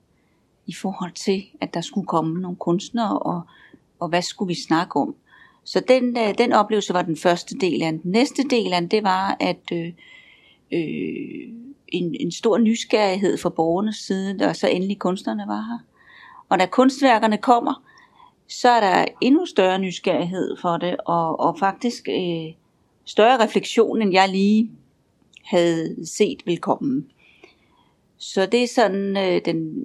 i 0.66 0.75
forhold 0.75 1.12
til, 1.12 1.44
at 1.60 1.75
der 1.75 1.80
skulle 1.80 2.06
komme 2.06 2.40
nogle 2.40 2.56
kunstnere, 2.56 3.18
og, 3.18 3.42
og 4.00 4.08
hvad 4.08 4.22
skulle 4.22 4.48
vi 4.48 4.54
snakke 4.54 4.96
om. 4.96 5.14
Så 5.65 5.81
den, 5.88 6.17
øh, 6.17 6.38
den 6.38 6.53
oplevelse 6.53 6.95
var 6.95 7.03
den 7.03 7.17
første 7.17 7.59
del 7.59 7.83
af 7.83 7.93
den. 7.93 8.03
Den 8.03 8.11
næste 8.11 8.43
del 8.43 8.73
af 8.73 8.81
den, 8.81 8.91
det 8.91 9.03
var, 9.03 9.37
at 9.41 9.73
øh, 9.73 9.93
øh, 10.73 11.49
en, 11.88 12.17
en 12.21 12.33
stor 12.33 12.59
nysgerrighed 12.59 13.38
fra 13.38 13.49
borgernes 13.49 13.97
side, 13.97 14.47
og 14.49 14.57
så 14.57 14.69
endelig 14.69 14.99
kunstnerne 14.99 15.45
var 15.47 15.62
her. 15.62 15.79
Og 16.49 16.59
da 16.59 16.67
kunstværkerne 16.67 17.38
kommer, 17.38 17.83
så 18.49 18.69
er 18.69 18.81
der 18.81 19.05
endnu 19.21 19.47
større 19.47 19.79
nysgerrighed 19.79 20.57
for 20.61 20.77
det, 20.77 20.97
og, 21.07 21.41
og 21.41 21.59
faktisk 21.59 22.09
øh, 22.09 22.53
større 23.05 23.45
refleksion, 23.45 24.03
end 24.03 24.12
jeg 24.12 24.29
lige 24.29 24.71
havde 25.45 26.07
set 26.07 26.43
velkommen. 26.47 27.11
Så 28.19 28.47
det 28.47 28.62
er 28.62 28.69
sådan 28.69 29.17
øh, 29.17 29.41
den 29.45 29.85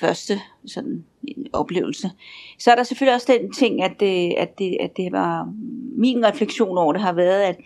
første 0.00 0.40
sådan 0.66 1.04
en 1.22 1.46
oplevelse. 1.52 2.10
Så 2.58 2.70
er 2.70 2.74
der 2.74 2.82
selvfølgelig 2.82 3.14
også 3.14 3.38
den 3.38 3.52
ting, 3.52 3.82
at 3.82 4.00
det, 4.00 4.34
at 4.38 4.58
det, 4.58 4.76
at 4.80 4.96
det 4.96 5.12
var 5.12 5.52
min 5.96 6.26
refleksion 6.26 6.78
over 6.78 6.92
det 6.92 7.02
har 7.02 7.12
været, 7.12 7.42
at 7.42 7.56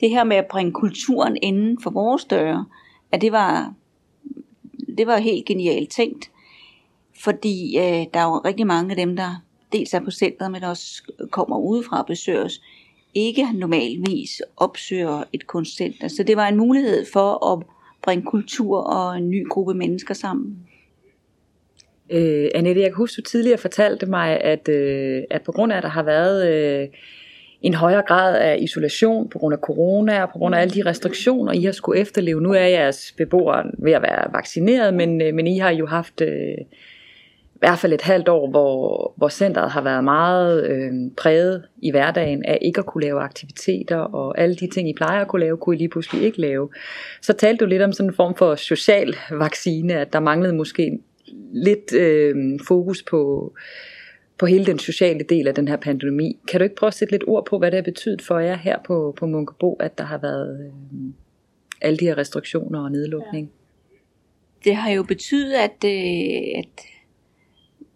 det 0.00 0.10
her 0.10 0.24
med 0.24 0.36
at 0.36 0.46
bringe 0.46 0.72
kulturen 0.72 1.36
inden 1.42 1.82
for 1.82 1.90
vores 1.90 2.24
døre, 2.24 2.66
at 3.12 3.20
det 3.20 3.32
var, 3.32 3.74
det 4.98 5.06
var 5.06 5.18
helt 5.18 5.46
genialt 5.46 5.90
tænkt. 5.90 6.30
Fordi 7.20 7.78
øh, 7.78 8.06
der 8.14 8.20
er 8.20 8.24
jo 8.24 8.38
rigtig 8.44 8.66
mange 8.66 8.90
af 8.90 8.96
dem, 8.96 9.16
der 9.16 9.42
dels 9.72 9.94
er 9.94 10.00
på 10.00 10.10
centret, 10.10 10.50
men 10.50 10.64
også 10.64 11.02
kommer 11.30 11.58
udefra 11.58 12.00
og 12.00 12.06
besøger 12.06 12.44
os, 12.44 12.60
ikke 13.14 13.48
normalvis 13.54 14.42
opsøger 14.56 15.24
et 15.32 15.46
kunstcenter. 15.46 16.08
Så 16.08 16.22
det 16.22 16.36
var 16.36 16.48
en 16.48 16.56
mulighed 16.56 17.06
for 17.12 17.52
at 17.52 17.62
bringe 18.02 18.24
kultur 18.24 18.78
og 18.78 19.18
en 19.18 19.30
ny 19.30 19.48
gruppe 19.48 19.74
mennesker 19.74 20.14
sammen. 20.14 20.66
Øh, 22.10 22.48
Annette, 22.54 22.80
jeg 22.80 22.90
kan 22.90 22.96
huske, 22.96 23.16
du 23.16 23.22
tidligere 23.22 23.58
fortalte 23.58 24.06
mig, 24.06 24.40
at, 24.40 24.68
øh, 24.68 25.22
at 25.30 25.42
på 25.42 25.52
grund 25.52 25.72
af, 25.72 25.76
at 25.76 25.82
der 25.82 25.88
har 25.88 26.02
været 26.02 26.48
øh, 26.48 26.88
en 27.62 27.74
højere 27.74 28.02
grad 28.02 28.38
af 28.38 28.58
isolation 28.60 29.28
på 29.28 29.38
grund 29.38 29.54
af 29.54 29.58
corona 29.58 30.22
og 30.22 30.28
på 30.32 30.38
grund 30.38 30.54
af 30.54 30.60
alle 30.60 30.74
de 30.74 30.86
restriktioner, 30.86 31.52
I 31.52 31.62
har 31.62 31.72
skulle 31.72 32.00
efterleve. 32.00 32.40
Nu 32.40 32.52
er 32.52 32.64
jeres 32.64 33.14
beboere 33.16 33.64
ved 33.78 33.92
at 33.92 34.02
være 34.02 34.32
vaccineret, 34.32 34.94
men, 34.94 35.22
øh, 35.22 35.34
men 35.34 35.46
I 35.46 35.58
har 35.58 35.70
jo 35.70 35.86
haft 35.86 36.20
øh, 36.20 36.54
i 37.54 37.58
hvert 37.66 37.78
fald 37.78 37.92
et 37.92 38.02
halvt 38.02 38.28
år, 38.28 38.50
hvor, 38.50 39.14
hvor 39.16 39.28
centret 39.28 39.70
har 39.70 39.82
været 39.82 40.04
meget 40.04 40.66
øh, 40.66 40.92
præget 41.16 41.62
i 41.82 41.90
hverdagen 41.90 42.44
af 42.44 42.58
ikke 42.62 42.78
at 42.78 42.86
kunne 42.86 43.04
lave 43.04 43.20
aktiviteter, 43.20 43.96
og 43.96 44.38
alle 44.38 44.54
de 44.54 44.68
ting, 44.74 44.88
I 44.88 44.94
plejer 44.94 45.20
at 45.20 45.28
kunne 45.28 45.40
lave, 45.40 45.56
kunne 45.56 45.76
I 45.76 45.78
lige 45.78 45.88
pludselig 45.88 46.22
ikke 46.22 46.40
lave. 46.40 46.68
Så 47.22 47.32
talte 47.32 47.64
du 47.64 47.68
lidt 47.68 47.82
om 47.82 47.92
sådan 47.92 48.10
en 48.10 48.14
form 48.14 48.34
for 48.34 48.54
social 48.54 49.14
vaccine, 49.30 49.94
at 49.94 50.12
der 50.12 50.20
manglede 50.20 50.54
måske 50.54 50.98
lidt 51.52 51.92
øh, 51.92 52.60
fokus 52.68 53.02
på, 53.02 53.52
på 54.38 54.46
hele 54.46 54.66
den 54.66 54.78
sociale 54.78 55.24
del 55.28 55.48
af 55.48 55.54
den 55.54 55.68
her 55.68 55.76
pandemi. 55.76 56.38
Kan 56.48 56.60
du 56.60 56.64
ikke 56.64 56.76
prøve 56.76 56.88
at 56.88 56.94
sætte 56.94 57.12
lidt 57.12 57.24
ord 57.26 57.46
på, 57.46 57.58
hvad 57.58 57.70
det 57.70 57.76
har 57.76 57.82
betydet 57.82 58.22
for 58.22 58.38
jer 58.38 58.56
her 58.56 58.78
på, 58.86 59.14
på 59.18 59.26
Munkebo, 59.26 59.74
at 59.74 59.98
der 59.98 60.04
har 60.04 60.18
været 60.18 60.60
øh, 60.60 60.72
alle 61.80 61.96
de 61.96 62.04
her 62.04 62.18
restriktioner 62.18 62.84
og 62.84 62.90
nedlukning? 62.92 63.50
Ja. 63.52 63.56
Det 64.64 64.76
har 64.76 64.90
jo 64.90 65.02
betydet, 65.02 65.54
at, 65.54 65.84
øh, 65.84 66.58
at 66.58 66.86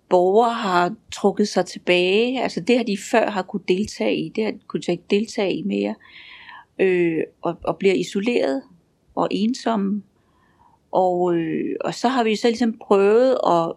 borgere 0.08 0.52
har 0.52 0.94
trukket 1.12 1.48
sig 1.48 1.66
tilbage. 1.66 2.42
Altså 2.42 2.60
det 2.60 2.76
har 2.76 2.84
de 2.84 2.98
før 3.10 3.30
har 3.30 3.42
kunne 3.42 3.62
deltage 3.68 4.16
i, 4.16 4.28
det 4.28 4.44
har 4.44 4.50
de 4.50 4.58
kunne 4.66 4.82
ikke 4.88 5.04
deltage 5.10 5.54
i 5.54 5.62
mere. 5.62 5.94
Øh, 6.78 7.22
og, 7.42 7.56
og 7.64 7.78
bliver 7.78 7.94
isoleret 7.94 8.62
og 9.14 9.28
ensomme 9.30 10.02
og, 10.94 11.36
øh, 11.36 11.76
og 11.80 11.94
så 11.94 12.08
har 12.08 12.24
vi 12.24 12.36
så 12.36 12.48
ligesom 12.48 12.78
prøvet 12.78 13.38
at 13.46 13.72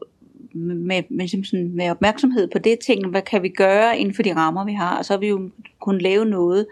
med, 0.54 1.04
med, 1.10 1.20
ligesom 1.20 1.44
sådan, 1.44 1.72
med 1.76 1.90
opmærksomhed 1.90 2.48
på 2.48 2.60
det 2.60 2.80
ting, 2.80 3.08
hvad 3.08 3.22
kan 3.22 3.44
vi 3.44 3.50
gøre 3.50 4.00
inden 4.00 4.16
for 4.16 4.24
de 4.24 4.36
rammer, 4.36 4.66
vi 4.66 4.74
har. 4.74 4.98
Og 4.98 5.06
så 5.06 5.14
har 5.14 5.20
vi 5.20 5.28
jo 5.28 5.50
kunnet 5.80 6.02
lave 6.02 6.26
noget 6.26 6.68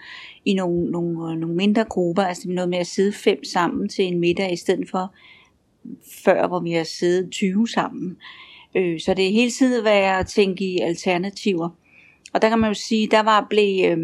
i 0.46 0.54
nogle, 0.54 0.92
nogle, 0.92 1.32
øh, 1.32 1.38
nogle 1.38 1.56
mindre 1.56 1.84
grupper, 1.84 2.24
altså 2.24 2.50
noget 2.50 2.70
med 2.70 2.78
at 2.78 2.88
sidde 2.88 3.14
fem 3.14 3.44
sammen 3.44 3.90
til 3.90 4.06
en 4.06 4.20
middag, 4.20 4.54
i 4.54 4.56
stedet 4.56 4.90
for 4.90 5.14
før, 6.24 6.48
hvor 6.48 6.60
vi 6.60 6.72
har 6.72 6.84
siddet 6.84 7.32
20 7.32 7.68
sammen. 7.68 8.18
Øh, 8.75 9.00
så 9.00 9.14
det 9.14 9.28
er 9.28 9.32
hele 9.32 9.52
tiden 9.52 9.86
været 9.86 10.20
at 10.20 10.28
tænke 10.28 10.66
i 10.66 10.80
alternativer. 10.80 11.70
Og 12.34 12.42
der 12.42 12.50
kan 12.50 12.60
man 12.60 12.70
jo 12.70 12.74
sige, 12.74 13.08
der 13.12 13.24
var 13.24 13.48
blev, 13.50 13.92
øh, 13.92 13.98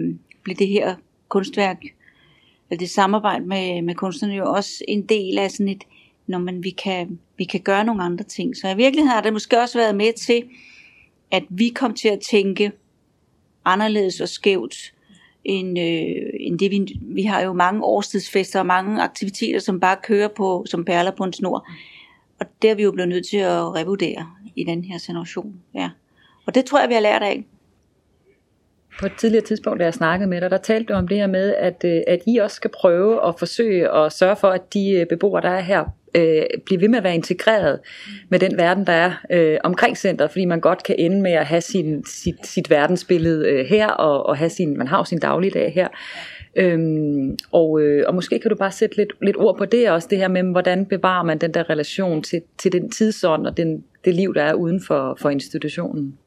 blev 0.43 0.55
det 0.55 0.67
her 0.67 0.95
kunstværk, 1.29 1.83
eller 2.69 2.79
det 2.79 2.89
samarbejde 2.89 3.45
med, 3.45 3.81
med 3.81 3.95
kunstnerne 3.95 4.35
jo 4.35 4.53
også 4.53 4.83
en 4.87 5.05
del 5.05 5.37
af 5.37 5.51
sådan 5.51 5.67
et, 5.67 5.83
når 6.31 6.39
man, 6.39 6.63
vi, 6.63 6.69
kan, 6.69 7.19
vi 7.37 7.43
kan 7.43 7.59
gøre 7.59 7.83
nogle 7.83 8.03
andre 8.03 8.23
ting. 8.23 8.57
Så 8.57 8.67
i 8.67 8.75
virkeligheden 8.75 9.11
har 9.11 9.21
det 9.21 9.33
måske 9.33 9.59
også 9.59 9.77
været 9.77 9.95
med 9.95 10.13
til, 10.13 10.43
at 11.31 11.43
vi 11.49 11.69
kom 11.69 11.93
til 11.93 12.07
at 12.07 12.19
tænke 12.31 12.71
anderledes 13.65 14.21
og 14.21 14.29
skævt, 14.29 14.75
end, 15.43 15.79
øh, 15.79 16.33
end 16.39 16.59
det 16.59 16.71
vi, 16.71 16.99
vi 17.01 17.23
har 17.23 17.41
jo 17.41 17.53
mange 17.53 17.83
årstidsfester 17.83 18.59
og 18.59 18.65
mange 18.65 19.01
aktiviteter, 19.01 19.59
som 19.59 19.79
bare 19.79 19.97
kører 20.03 20.27
på 20.27 20.65
som 20.67 20.85
perler 20.85 21.11
på 21.11 21.23
en 21.23 21.33
snor. 21.33 21.67
Og 22.39 22.45
det 22.61 22.69
er 22.69 22.75
vi 22.75 22.83
jo 22.83 22.91
blevet 22.91 23.09
nødt 23.09 23.27
til 23.27 23.37
at 23.37 23.75
revurdere 23.75 24.27
i 24.55 24.63
den 24.63 24.83
her 24.83 24.97
situation. 24.97 25.53
Ja. 25.75 25.89
Og 26.45 26.55
det 26.55 26.65
tror 26.65 26.79
jeg, 26.79 26.89
vi 26.89 26.93
har 26.93 27.01
lært 27.01 27.21
af. 27.21 27.45
På 28.99 29.05
et 29.05 29.11
tidligere 29.17 29.45
tidspunkt, 29.45 29.79
da 29.79 29.83
jeg 29.83 29.93
snakkede 29.93 30.29
med 30.29 30.41
dig, 30.41 30.51
der 30.51 30.57
talte 30.57 30.93
du 30.93 30.97
om 30.97 31.07
det 31.07 31.17
her 31.17 31.27
med, 31.27 31.55
at, 31.55 31.83
øh, 31.85 32.01
at 32.07 32.19
I 32.27 32.37
også 32.37 32.55
skal 32.55 32.71
prøve 32.81 33.27
at 33.27 33.39
forsøge 33.39 33.91
at 33.91 34.13
sørge 34.13 34.35
for, 34.35 34.47
at 34.47 34.73
de 34.73 34.91
øh, 34.91 35.07
beboere, 35.07 35.41
der 35.41 35.49
er 35.49 35.61
her, 35.61 35.85
øh, 36.15 36.43
blive 36.65 36.81
ved 36.81 36.87
med 36.87 36.97
at 36.97 37.03
være 37.03 37.15
integreret 37.15 37.79
med 38.29 38.39
den 38.39 38.57
verden, 38.57 38.85
der 38.87 38.93
er 38.93 39.13
øh, 39.29 39.57
omkring 39.63 39.97
centret, 39.97 40.31
fordi 40.31 40.45
man 40.45 40.59
godt 40.59 40.83
kan 40.83 40.95
ende 40.99 41.21
med 41.21 41.31
at 41.31 41.45
have 41.45 41.61
sin, 41.61 42.05
sit, 42.05 42.47
sit 42.47 42.69
verdensbillede 42.69 43.49
øh, 43.49 43.65
her, 43.65 43.87
og, 43.87 44.25
og 44.25 44.37
have 44.37 44.49
sin, 44.49 44.77
man 44.77 44.87
har 44.87 44.97
jo 44.97 45.03
sin 45.03 45.19
dagligdag 45.19 45.73
her. 45.73 45.87
Øhm, 46.55 47.37
og, 47.51 47.81
øh, 47.81 48.03
og 48.07 48.15
måske 48.15 48.39
kan 48.39 48.49
du 48.49 48.55
bare 48.55 48.71
sætte 48.71 48.97
lidt, 48.97 49.13
lidt 49.21 49.37
ord 49.37 49.57
på 49.57 49.65
det 49.65 49.89
også, 49.89 50.07
det 50.11 50.17
her 50.17 50.27
med, 50.27 50.43
hvordan 50.43 50.85
bevarer 50.85 51.23
man 51.23 51.37
den 51.37 51.53
der 51.53 51.69
relation 51.69 52.23
til, 52.23 52.41
til 52.57 52.71
den 52.71 52.89
tidsånd 52.89 53.47
og 53.47 53.57
den, 53.57 53.83
det 54.05 54.15
liv, 54.15 54.33
der 54.33 54.43
er 54.43 54.53
uden 54.53 54.81
for, 54.87 55.17
for 55.21 55.29
institutionen. 55.29 56.17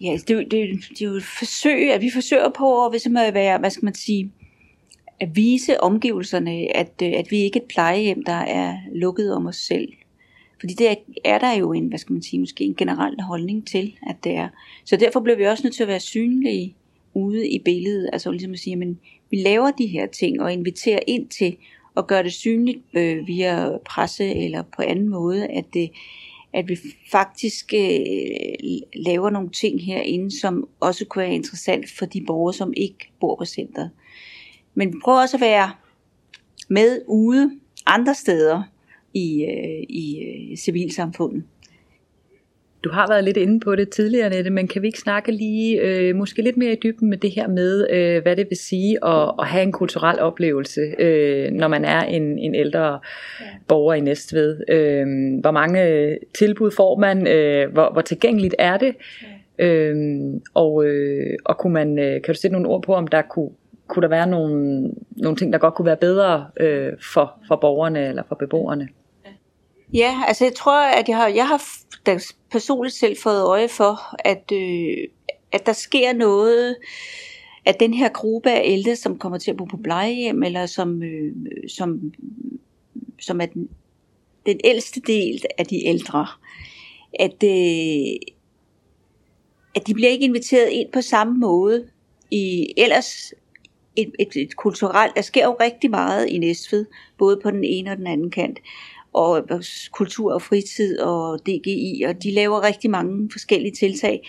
Ja, 0.00 0.12
det, 0.12 0.28
det, 0.28 0.50
det 0.50 1.02
er 1.02 1.06
jo 1.06 1.14
et 1.14 1.22
forsøg, 1.38 1.92
at 1.92 2.00
vi 2.00 2.10
forsøger 2.14 2.50
på 2.58 2.84
at, 2.84 2.92
hvis 2.92 3.08
man 3.10 3.34
være, 3.34 3.58
hvad 3.58 3.70
skal 3.70 3.84
man 3.84 3.94
sige, 3.94 4.32
at 5.22 5.36
vise 5.36 5.80
omgivelserne, 5.80 6.76
at, 6.76 6.92
øh, 7.02 7.12
at 7.16 7.30
vi 7.30 7.36
ikke 7.36 7.58
er 7.58 7.62
et 7.62 7.68
plejehjem, 7.68 8.24
der 8.24 8.32
er 8.32 8.78
lukket 8.94 9.34
om 9.34 9.46
os 9.46 9.56
selv. 9.56 9.88
Fordi 10.60 10.74
det 10.74 10.96
er 11.24 11.38
der 11.38 11.52
jo 11.52 11.72
en, 11.72 11.86
hvad 11.86 11.98
skal 11.98 12.12
man 12.12 12.22
sige, 12.22 12.40
måske 12.40 12.64
en 12.64 12.74
generel 12.74 13.20
holdning 13.20 13.66
til, 13.66 13.94
at 14.06 14.16
det 14.24 14.32
er. 14.32 14.48
Så 14.84 14.96
derfor 14.96 15.20
bliver 15.20 15.36
vi 15.36 15.44
også 15.44 15.62
nødt 15.64 15.74
til 15.74 15.82
at 15.82 15.88
være 15.88 16.00
synlige 16.00 16.74
ude 17.14 17.48
i 17.48 17.58
billedet. 17.58 18.10
Altså 18.12 18.30
ligesom 18.30 18.52
at 18.52 18.58
sige, 18.58 18.76
men 18.76 18.98
vi 19.30 19.36
laver 19.36 19.70
de 19.70 19.86
her 19.86 20.06
ting 20.06 20.42
og 20.42 20.52
inviterer 20.52 21.00
ind 21.06 21.28
til 21.28 21.56
at 21.96 22.06
gøre 22.06 22.22
det 22.22 22.32
synligt 22.32 22.78
øh, 22.94 23.26
via 23.26 23.78
presse 23.78 24.34
eller 24.34 24.62
på 24.76 24.82
anden 24.82 25.08
måde, 25.08 25.46
at 25.46 25.64
det, 25.74 25.90
at 26.52 26.68
vi 26.68 26.76
faktisk 27.10 27.74
øh, 27.74 28.00
laver 28.94 29.30
nogle 29.30 29.50
ting 29.50 29.84
herinde, 29.84 30.40
som 30.40 30.68
også 30.80 31.04
kunne 31.04 31.24
være 31.24 31.34
interessant 31.34 31.90
for 31.98 32.06
de 32.06 32.24
borgere, 32.26 32.54
som 32.54 32.72
ikke 32.76 33.12
bor 33.20 33.36
på 33.36 33.44
centret. 33.44 33.90
Men 34.74 35.00
prøv 35.04 35.14
også 35.14 35.36
at 35.36 35.40
være 35.40 35.70
med 36.68 37.00
ude 37.06 37.50
andre 37.86 38.14
steder 38.14 38.62
i, 39.14 39.44
øh, 39.44 39.82
i 39.88 40.22
øh, 40.22 40.56
civilsamfundet. 40.56 41.42
Du 42.84 42.90
har 42.90 43.08
været 43.08 43.24
lidt 43.24 43.36
inde 43.36 43.60
på 43.60 43.76
det 43.76 43.88
tidligere, 43.90 44.30
Nette, 44.30 44.50
men 44.50 44.68
kan 44.68 44.82
vi 44.82 44.86
ikke 44.86 44.98
snakke 44.98 45.32
lige, 45.32 45.80
øh, 45.80 46.16
måske 46.16 46.42
lidt 46.42 46.56
mere 46.56 46.72
i 46.72 46.78
dybden 46.82 47.10
med 47.10 47.18
det 47.18 47.30
her 47.30 47.48
med, 47.48 47.90
øh, 47.90 48.22
hvad 48.22 48.36
det 48.36 48.46
vil 48.50 48.58
sige 48.58 49.04
at, 49.04 49.34
at 49.38 49.46
have 49.46 49.62
en 49.62 49.72
kulturel 49.72 50.20
oplevelse, 50.20 50.80
øh, 50.98 51.50
når 51.52 51.68
man 51.68 51.84
er 51.84 52.00
en, 52.00 52.38
en 52.38 52.54
ældre 52.54 53.00
ja. 53.40 53.44
borger 53.68 53.94
i 53.94 54.00
Næstved. 54.00 54.60
Øh, 54.68 55.06
hvor 55.40 55.50
mange 55.50 56.18
tilbud 56.34 56.70
får 56.70 56.98
man? 56.98 57.26
Øh, 57.26 57.72
hvor, 57.72 57.92
hvor 57.92 58.02
tilgængeligt 58.02 58.54
er 58.58 58.76
det? 58.76 58.94
Ja. 59.58 59.64
Øh, 59.66 59.96
og, 60.54 60.84
øh, 60.86 61.36
og 61.44 61.58
kunne 61.58 61.72
man, 61.72 61.98
øh, 61.98 62.22
kan 62.22 62.34
du 62.34 62.40
sætte 62.40 62.52
nogle 62.52 62.68
ord 62.68 62.82
på, 62.82 62.94
om 62.94 63.06
der 63.06 63.22
kunne, 63.22 63.50
kunne 63.92 64.02
der 64.02 64.08
være 64.08 64.26
nogle, 64.26 64.90
nogle 65.10 65.36
ting, 65.36 65.52
der 65.52 65.58
godt 65.58 65.74
kunne 65.74 65.86
være 65.86 65.96
bedre 65.96 66.46
øh, 66.60 66.92
for, 67.12 67.32
for 67.48 67.56
borgerne 67.56 68.08
eller 68.08 68.22
for 68.28 68.34
beboerne? 68.34 68.88
Ja, 69.94 70.22
altså 70.28 70.44
jeg 70.44 70.54
tror, 70.54 70.80
at 70.80 71.08
jeg 71.08 71.16
har, 71.16 71.28
jeg 71.28 71.48
har 71.48 71.62
personligt 72.50 72.94
selv 72.94 73.16
fået 73.22 73.44
øje 73.44 73.68
for, 73.68 74.16
at, 74.24 74.52
øh, 74.52 75.08
at 75.52 75.66
der 75.66 75.72
sker 75.72 76.12
noget, 76.12 76.76
at 77.64 77.80
den 77.80 77.94
her 77.94 78.08
gruppe 78.08 78.50
af 78.50 78.62
ældre, 78.64 78.96
som 78.96 79.18
kommer 79.18 79.38
til 79.38 79.50
at 79.50 79.56
bo 79.56 79.64
på 79.64 79.76
plejehjem, 79.76 80.42
eller 80.42 80.66
som, 80.66 81.02
øh, 81.02 81.32
som, 81.68 82.12
som 83.20 83.40
er 83.40 83.46
den, 83.46 83.68
den 84.46 84.60
ældste 84.64 85.00
del 85.00 85.42
af 85.58 85.66
de 85.66 85.86
ældre, 85.86 86.26
at, 87.20 87.42
øh, 87.44 88.16
at 89.74 89.86
de 89.86 89.94
bliver 89.94 90.10
ikke 90.10 90.24
inviteret 90.24 90.68
ind 90.70 90.92
på 90.92 91.00
samme 91.00 91.38
måde 91.38 91.88
i 92.30 92.74
ellers 92.76 93.32
et, 93.96 94.10
et, 94.18 94.36
et 94.36 94.56
kulturelt, 94.56 95.16
der 95.16 95.22
sker 95.22 95.44
jo 95.44 95.56
rigtig 95.60 95.90
meget 95.90 96.28
i 96.28 96.38
Næstved, 96.38 96.86
både 97.18 97.40
på 97.42 97.50
den 97.50 97.64
ene 97.64 97.90
og 97.90 97.96
den 97.96 98.06
anden 98.06 98.30
kant 98.30 98.58
og 99.12 99.48
kultur 99.92 100.34
og 100.34 100.42
fritid 100.42 101.00
og 101.00 101.38
DGI, 101.38 102.02
og 102.08 102.22
de 102.22 102.30
laver 102.30 102.62
rigtig 102.62 102.90
mange 102.90 103.28
forskellige 103.32 103.72
tiltag. 103.72 104.28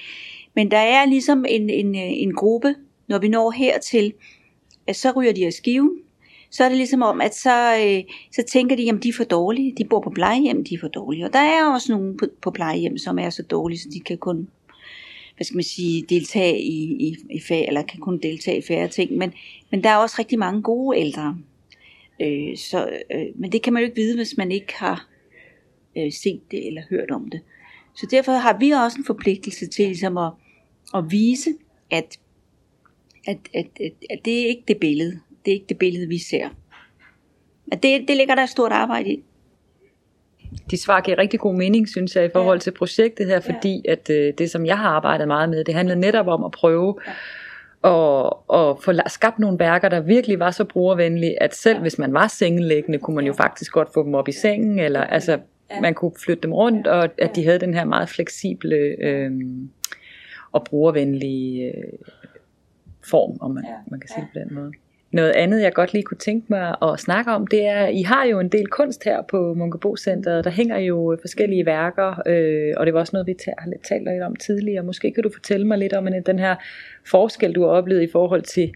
Men 0.55 0.71
der 0.71 0.77
er 0.77 1.05
ligesom 1.05 1.45
en, 1.49 1.69
en, 1.69 1.95
en 1.95 2.33
gruppe, 2.33 2.75
når 3.07 3.19
vi 3.19 3.27
når 3.27 3.51
hertil, 3.51 4.13
at 4.87 4.95
så 4.95 5.11
ryger 5.11 5.33
de 5.33 5.45
af 5.45 5.53
skiven, 5.53 5.91
så 6.51 6.63
er 6.63 6.69
det 6.69 6.77
ligesom 6.77 7.01
om, 7.01 7.21
at 7.21 7.35
så, 7.35 7.77
øh, 7.85 8.03
så 8.35 8.43
tænker 8.51 8.75
de, 8.75 8.89
at 8.89 9.03
de 9.03 9.09
er 9.09 9.13
for 9.13 9.23
dårlige. 9.23 9.73
De 9.77 9.85
bor 9.85 9.99
på 9.99 10.09
plejehjem, 10.09 10.63
de 10.63 10.75
er 10.75 10.79
for 10.79 10.87
dårlige. 10.87 11.25
Og 11.25 11.33
der 11.33 11.39
er 11.39 11.73
også 11.73 11.91
nogen 11.91 12.17
på, 12.17 12.25
på 12.41 12.51
plejehjem, 12.51 12.97
som 12.97 13.19
er 13.19 13.29
så 13.29 13.43
dårlige, 13.43 13.79
så 13.79 13.89
de 13.93 13.99
kan 13.99 14.17
kun 14.17 14.47
hvad 15.35 15.45
skal 15.45 15.55
man 15.55 15.63
sige, 15.63 16.05
deltage 16.09 16.61
i, 16.61 16.83
i, 16.83 17.15
i 17.29 17.39
fag, 17.39 17.67
eller 17.67 17.81
kan 17.81 17.99
kun 17.99 18.17
deltage 18.17 18.57
i 18.57 18.61
færre 18.61 18.87
ting. 18.87 19.17
Men, 19.17 19.33
men 19.71 19.83
der 19.83 19.89
er 19.89 19.97
også 19.97 20.15
rigtig 20.19 20.39
mange 20.39 20.61
gode 20.61 20.99
ældre, 20.99 21.37
Øh, 22.21 22.57
så, 22.57 22.89
øh, 23.11 23.25
men 23.35 23.51
det 23.51 23.61
kan 23.61 23.73
man 23.73 23.81
jo 23.81 23.85
ikke 23.85 24.01
vide, 24.01 24.15
hvis 24.15 24.37
man 24.37 24.51
ikke 24.51 24.73
har 24.75 25.07
øh, 25.97 26.11
set 26.11 26.41
det 26.51 26.67
eller 26.67 26.81
hørt 26.89 27.11
om 27.11 27.29
det. 27.29 27.41
Så 27.95 28.07
derfor 28.11 28.31
har 28.31 28.57
vi 28.59 28.71
også 28.71 28.97
en 28.97 29.05
forpligtelse 29.05 29.67
til 29.67 29.85
ligesom 29.85 30.17
at, 30.17 30.31
at 30.95 31.11
vise, 31.11 31.49
at, 31.91 32.19
at, 33.27 33.37
at, 33.53 33.67
at, 33.79 33.93
at 34.09 34.19
det 34.25 34.41
er 34.41 34.47
ikke 34.47 34.63
det 34.67 34.77
billede. 34.77 35.19
Det 35.45 35.51
er 35.51 35.55
ikke 35.55 35.69
det 35.69 35.77
billede, 35.77 36.07
vi 36.07 36.17
ser. 36.17 36.49
At 37.71 37.83
det, 37.83 38.07
det 38.07 38.17
ligger 38.17 38.35
der 38.35 38.43
et 38.43 38.49
stort 38.49 38.71
arbejde 38.71 39.13
i. 39.13 39.23
De 40.71 40.77
svar 40.77 41.01
giver 41.01 41.17
rigtig 41.17 41.39
god 41.39 41.55
mening, 41.55 41.89
synes 41.89 42.15
jeg, 42.15 42.25
i 42.25 42.29
forhold 42.33 42.59
til 42.59 42.71
projektet 42.71 43.27
her, 43.27 43.39
fordi 43.39 43.85
at 43.89 44.09
øh, 44.09 44.33
det, 44.37 44.51
som 44.51 44.65
jeg 44.65 44.77
har 44.77 44.89
arbejdet 44.89 45.27
meget 45.27 45.49
med, 45.49 45.63
det 45.63 45.73
handler 45.73 45.95
netop 45.95 46.27
om 46.27 46.43
at 46.43 46.51
prøve 46.51 46.95
og, 47.81 48.49
og 48.49 48.79
få 48.83 48.91
skabt 49.07 49.39
nogle 49.39 49.59
værker, 49.59 49.89
der 49.89 49.99
virkelig 49.99 50.39
var 50.39 50.51
så 50.51 50.63
brugervenlige, 50.63 51.43
at 51.43 51.55
selv 51.55 51.79
hvis 51.81 51.99
man 51.99 52.13
var 52.13 52.27
sengelæggende, 52.27 52.99
kunne 52.99 53.15
man 53.15 53.25
jo 53.25 53.33
faktisk 53.33 53.71
godt 53.71 53.93
få 53.93 54.03
dem 54.03 54.15
op 54.15 54.27
i 54.27 54.31
sengen, 54.31 54.79
eller 54.79 55.01
altså, 55.01 55.39
man 55.81 55.93
kunne 55.93 56.11
flytte 56.25 56.43
dem 56.43 56.53
rundt, 56.53 56.87
og 56.87 57.09
at 57.17 57.35
de 57.35 57.43
havde 57.43 57.59
den 57.59 57.73
her 57.73 57.85
meget 57.85 58.09
fleksible 58.09 58.75
øh, 58.75 59.31
og 60.51 60.63
brugervenlige 60.63 61.67
øh, 61.67 61.93
form, 63.09 63.37
om 63.41 63.51
man, 63.51 63.65
man 63.91 63.99
kan 63.99 64.09
sige 64.09 64.21
det 64.21 64.29
på 64.33 64.39
den 64.39 64.55
måde. 64.55 64.71
Noget 65.13 65.31
andet, 65.31 65.61
jeg 65.61 65.73
godt 65.73 65.93
lige 65.93 66.03
kunne 66.03 66.17
tænke 66.17 66.45
mig 66.49 66.75
at 66.81 66.99
snakke 66.99 67.31
om, 67.31 67.47
det 67.47 67.65
er, 67.65 67.87
I 67.87 68.01
har 68.01 68.25
jo 68.25 68.39
en 68.39 68.49
del 68.49 68.67
kunst 68.67 69.03
her 69.03 69.21
på 69.21 69.53
Munkebo 69.53 69.95
Centeret. 69.95 70.43
Der 70.43 70.49
hænger 70.49 70.77
jo 70.77 71.17
forskellige 71.21 71.65
værker, 71.65 72.21
øh, 72.27 72.73
og 72.77 72.85
det 72.85 72.93
var 72.93 72.99
også 72.99 73.15
noget, 73.15 73.27
vi 73.27 73.35
har 73.57 73.69
talt 73.89 74.03
lidt 74.03 74.23
om 74.23 74.35
tidligere. 74.35 74.83
Måske 74.83 75.11
kan 75.11 75.23
du 75.23 75.29
fortælle 75.33 75.67
mig 75.67 75.77
lidt 75.77 75.93
om 75.93 76.07
øh, 76.07 76.13
den 76.25 76.39
her 76.39 76.55
forskel, 77.07 77.55
du 77.55 77.61
har 77.61 77.69
oplevet 77.69 78.01
i 78.01 78.09
forhold 78.11 78.41
til 78.41 78.73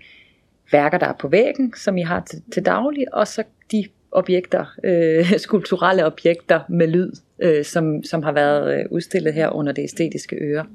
værker, 0.71 0.97
der 0.97 1.07
er 1.07 1.17
på 1.19 1.27
væggen, 1.27 1.73
som 1.75 1.97
I 1.97 2.01
har 2.01 2.23
til, 2.29 2.41
til 2.53 2.65
daglig, 2.65 3.13
og 3.13 3.27
så 3.27 3.43
de 3.71 3.85
objekter, 4.11 4.65
øh, 4.83 5.25
skulpturelle 5.45 6.05
objekter 6.05 6.59
med 6.69 6.87
lyd, 6.87 7.11
øh, 7.41 7.65
som, 7.65 8.03
som 8.03 8.23
har 8.23 8.31
været 8.31 8.79
øh, 8.79 8.85
udstillet 8.91 9.33
her 9.33 9.49
under 9.49 9.71
det 9.71 9.83
æstetiske 9.83 10.35
øre. 10.35 10.65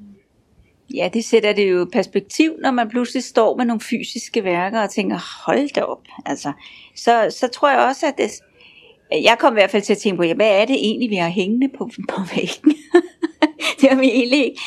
Ja, 0.93 1.09
det 1.13 1.25
sætter 1.25 1.53
det 1.53 1.71
jo 1.71 1.87
perspektiv, 1.93 2.53
når 2.61 2.71
man 2.71 2.89
pludselig 2.89 3.23
står 3.23 3.57
med 3.57 3.65
nogle 3.65 3.81
fysiske 3.81 4.43
værker 4.43 4.81
og 4.81 4.89
tænker, 4.89 5.45
hold 5.45 5.73
da 5.73 5.81
op. 5.81 6.07
Altså, 6.25 6.51
så, 6.95 7.35
så 7.39 7.47
tror 7.47 7.69
jeg 7.69 7.79
også, 7.79 8.07
at 8.07 8.13
det, 8.17 8.31
jeg 9.11 9.37
kom 9.39 9.53
i 9.53 9.59
hvert 9.59 9.71
fald 9.71 9.83
til 9.83 9.93
at 9.93 9.97
tænke 9.97 10.17
på, 10.17 10.23
ja, 10.23 10.33
hvad 10.33 10.61
er 10.61 10.65
det 10.65 10.75
egentlig, 10.75 11.09
vi 11.09 11.15
har 11.15 11.29
hængende 11.29 11.69
på, 11.77 11.89
på 12.09 12.21
væggen? 12.35 12.73
det 13.81 13.89
har 13.89 13.99
vi 13.99 14.07
egentlig 14.07 14.45
ikke 14.45 14.61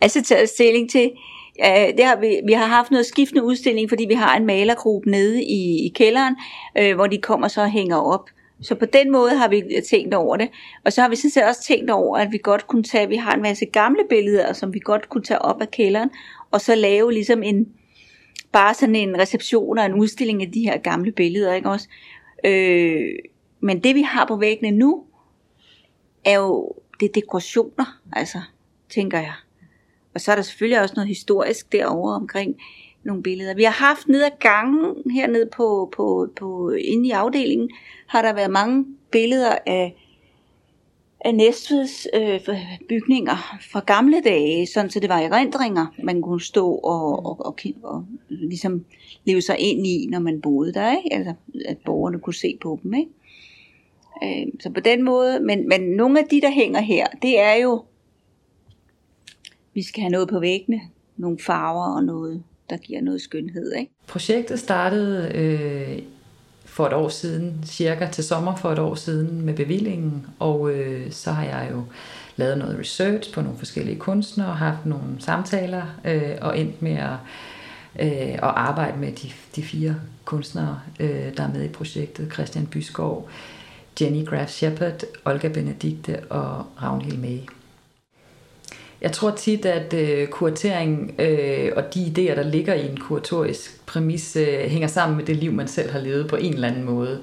altså 0.00 0.22
taget 0.22 0.48
stilling 0.48 0.90
til. 0.90 1.12
Ja, 1.58 1.90
det 1.96 2.04
har 2.04 2.16
vi, 2.16 2.40
vi 2.46 2.52
har 2.52 2.66
haft 2.66 2.90
noget 2.90 3.06
skiftende 3.06 3.44
udstilling, 3.44 3.88
fordi 3.88 4.04
vi 4.08 4.14
har 4.14 4.36
en 4.36 4.46
malergruppe 4.46 5.10
nede 5.10 5.44
i, 5.44 5.86
i 5.86 5.92
kælderen, 5.94 6.36
øh, 6.78 6.94
hvor 6.94 7.06
de 7.06 7.18
kommer 7.18 7.48
så 7.48 7.60
og 7.60 7.70
hænger 7.70 7.96
op. 7.96 8.30
Så 8.64 8.74
på 8.74 8.84
den 8.84 9.12
måde 9.12 9.34
har 9.34 9.48
vi 9.48 9.62
øh, 9.76 9.82
tænkt 9.82 10.14
over 10.14 10.36
det. 10.36 10.48
Og 10.84 10.92
så 10.92 11.00
har 11.00 11.08
vi 11.08 11.16
sådan 11.16 11.30
set 11.30 11.44
også 11.44 11.62
tænkt 11.62 11.90
over, 11.90 12.18
at 12.18 12.32
vi 12.32 12.38
godt 12.42 12.66
kunne 12.66 12.82
tage, 12.82 13.08
vi 13.08 13.16
har 13.16 13.34
en 13.34 13.42
masse 13.42 13.66
gamle 13.66 14.02
billeder, 14.08 14.52
som 14.52 14.74
vi 14.74 14.78
godt 14.78 15.08
kunne 15.08 15.24
tage 15.24 15.42
op 15.42 15.60
af 15.62 15.70
kælderen, 15.70 16.10
og 16.50 16.60
så 16.60 16.74
lave 16.74 17.12
ligesom 17.12 17.42
en, 17.42 17.68
bare 18.52 18.74
sådan 18.74 18.96
en 18.96 19.18
reception 19.18 19.78
og 19.78 19.86
en 19.86 19.94
udstilling 19.94 20.42
af 20.42 20.52
de 20.52 20.60
her 20.60 20.78
gamle 20.78 21.12
billeder, 21.12 21.54
ikke 21.54 21.70
også? 21.70 21.88
Øh, 22.44 23.14
men 23.60 23.82
det 23.82 23.94
vi 23.94 24.02
har 24.02 24.26
på 24.26 24.36
væggene 24.36 24.78
nu, 24.78 25.04
er 26.24 26.38
jo, 26.38 26.74
det 27.00 27.08
er 27.08 27.12
dekorationer, 27.12 28.00
altså, 28.12 28.38
tænker 28.90 29.18
jeg. 29.18 29.32
Og 30.14 30.20
så 30.20 30.32
er 30.32 30.36
der 30.36 30.42
selvfølgelig 30.42 30.80
også 30.80 30.94
noget 30.96 31.08
historisk 31.08 31.72
derovre 31.72 32.14
omkring 32.14 32.56
nogle 33.04 33.22
billeder. 33.22 33.54
Vi 33.54 33.62
har 33.62 33.86
haft 33.86 34.08
ned 34.08 34.22
ad 34.22 34.30
gangen, 34.40 35.10
hernede 35.10 35.48
på, 35.56 35.92
på, 35.96 36.28
på, 36.36 36.70
inde 36.70 37.08
i 37.08 37.10
afdelingen, 37.10 37.70
har 38.06 38.22
der 38.22 38.32
været 38.32 38.50
mange 38.50 38.86
billeder 39.10 39.58
af, 39.66 39.96
af 41.20 41.34
Næstveds 41.34 42.06
øh, 42.14 42.40
bygninger 42.88 43.58
fra 43.72 43.80
gamle 43.86 44.20
dage, 44.20 44.66
sådan 44.66 44.90
så 44.90 45.00
det 45.00 45.08
var 45.08 45.18
erindringer, 45.18 45.86
man 46.02 46.22
kunne 46.22 46.40
stå 46.40 46.74
og, 46.74 47.26
og, 47.26 47.46
og, 47.46 47.56
og 47.82 48.06
ligesom 48.28 48.84
leve 49.24 49.42
sig 49.42 49.58
ind 49.58 49.86
i, 49.86 50.06
når 50.10 50.18
man 50.18 50.40
boede 50.40 50.72
der, 50.72 50.96
ikke? 50.96 51.16
Altså, 51.16 51.34
at 51.66 51.78
borgerne 51.84 52.18
kunne 52.18 52.34
se 52.34 52.58
på 52.62 52.80
dem. 52.82 52.94
Ikke? 52.94 53.10
Øh, 54.22 54.52
så 54.60 54.70
på 54.70 54.80
den 54.80 55.02
måde, 55.02 55.40
men, 55.40 55.68
men 55.68 55.80
nogle 55.80 56.18
af 56.18 56.24
de, 56.30 56.40
der 56.40 56.50
hænger 56.50 56.80
her, 56.80 57.06
det 57.22 57.40
er 57.40 57.54
jo, 57.54 57.82
vi 59.74 59.82
skal 59.82 60.00
have 60.00 60.10
noget 60.10 60.28
på 60.28 60.40
væggene, 60.40 60.80
nogle 61.16 61.38
farver 61.38 61.96
og 61.96 62.04
noget, 62.04 62.42
der 62.70 62.76
giver 62.76 63.00
noget 63.00 63.20
skønhed. 63.20 63.72
Ikke? 63.72 63.92
Projektet 64.06 64.58
startede 64.58 65.32
øh, 65.34 66.02
for 66.64 66.86
et 66.86 66.92
år 66.92 67.08
siden, 67.08 67.60
cirka 67.64 68.08
til 68.12 68.24
sommer 68.24 68.56
for 68.56 68.72
et 68.72 68.78
år 68.78 68.94
siden 68.94 69.40
med 69.40 69.54
bevillingen, 69.54 70.26
og 70.38 70.70
øh, 70.70 71.12
så 71.12 71.32
har 71.32 71.44
jeg 71.44 71.68
jo 71.72 71.84
lavet 72.36 72.58
noget 72.58 72.78
research 72.78 73.34
på 73.34 73.40
nogle 73.40 73.58
forskellige 73.58 73.98
kunstnere, 73.98 74.48
og 74.48 74.56
haft 74.56 74.86
nogle 74.86 75.04
samtaler, 75.18 75.82
øh, 76.04 76.32
og 76.40 76.58
endt 76.58 76.82
med 76.82 76.96
at, 76.96 77.16
øh, 78.00 78.34
at 78.34 78.38
arbejde 78.42 78.98
med 78.98 79.12
de, 79.12 79.30
de 79.56 79.62
fire 79.62 79.96
kunstnere, 80.24 80.80
øh, 81.00 81.36
der 81.36 81.42
er 81.42 81.52
med 81.52 81.64
i 81.64 81.68
projektet. 81.68 82.32
Christian 82.32 82.66
Byskov, 82.66 83.28
Jenny 84.00 84.26
Graf 84.26 84.48
Shepard, 84.48 85.02
Olga 85.24 85.48
Benedikte 85.48 86.20
og 86.30 86.66
Ragnhild 86.82 87.18
May. 87.18 87.38
Jeg 89.04 89.12
tror 89.12 89.30
tit, 89.30 89.66
at 89.66 89.94
øh, 89.94 90.28
kuratering 90.28 91.14
øh, 91.18 91.72
og 91.76 91.94
de 91.94 92.04
idéer, 92.04 92.34
der 92.34 92.42
ligger 92.42 92.74
i 92.74 92.88
en 92.90 92.96
kuratorisk 92.96 93.86
præmis, 93.86 94.36
øh, 94.36 94.58
hænger 94.58 94.88
sammen 94.88 95.16
med 95.16 95.24
det 95.24 95.36
liv, 95.36 95.52
man 95.52 95.68
selv 95.68 95.90
har 95.90 96.00
levet 96.00 96.28
på 96.28 96.36
en 96.36 96.54
eller 96.54 96.68
anden 96.68 96.84
måde. 96.84 97.20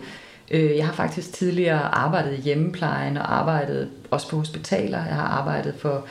Øh, 0.52 0.78
jeg 0.78 0.86
har 0.86 0.94
faktisk 0.94 1.34
tidligere 1.34 1.96
arbejdet 1.96 2.38
i 2.38 2.42
hjemmeplejen 2.42 3.18
og 3.18 3.38
arbejdet 3.40 3.90
også 4.12 4.30
på 4.30 4.38
hospitaler. 4.38 4.98
Jeg 4.98 5.16
har 5.16 5.28
arbejdet 5.28 5.74
for 5.78 6.06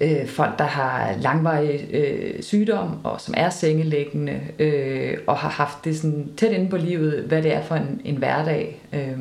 øh, 0.00 0.26
folk, 0.26 0.58
der 0.58 0.64
har 0.64 1.14
langvarig 1.20 1.88
øh, 1.92 2.42
sygdom, 2.42 2.98
og 3.04 3.20
som 3.20 3.34
er 3.36 3.50
sengelæggende, 3.50 4.40
øh, 4.58 5.18
og 5.26 5.36
har 5.36 5.50
haft 5.50 5.84
det 5.84 5.96
sådan 5.96 6.30
tæt 6.36 6.52
inde 6.52 6.70
på 6.70 6.76
livet, 6.76 7.22
hvad 7.22 7.42
det 7.42 7.54
er 7.54 7.62
for 7.62 7.74
en, 7.74 8.00
en 8.04 8.16
hverdag. 8.16 8.82
Øh, 8.92 9.18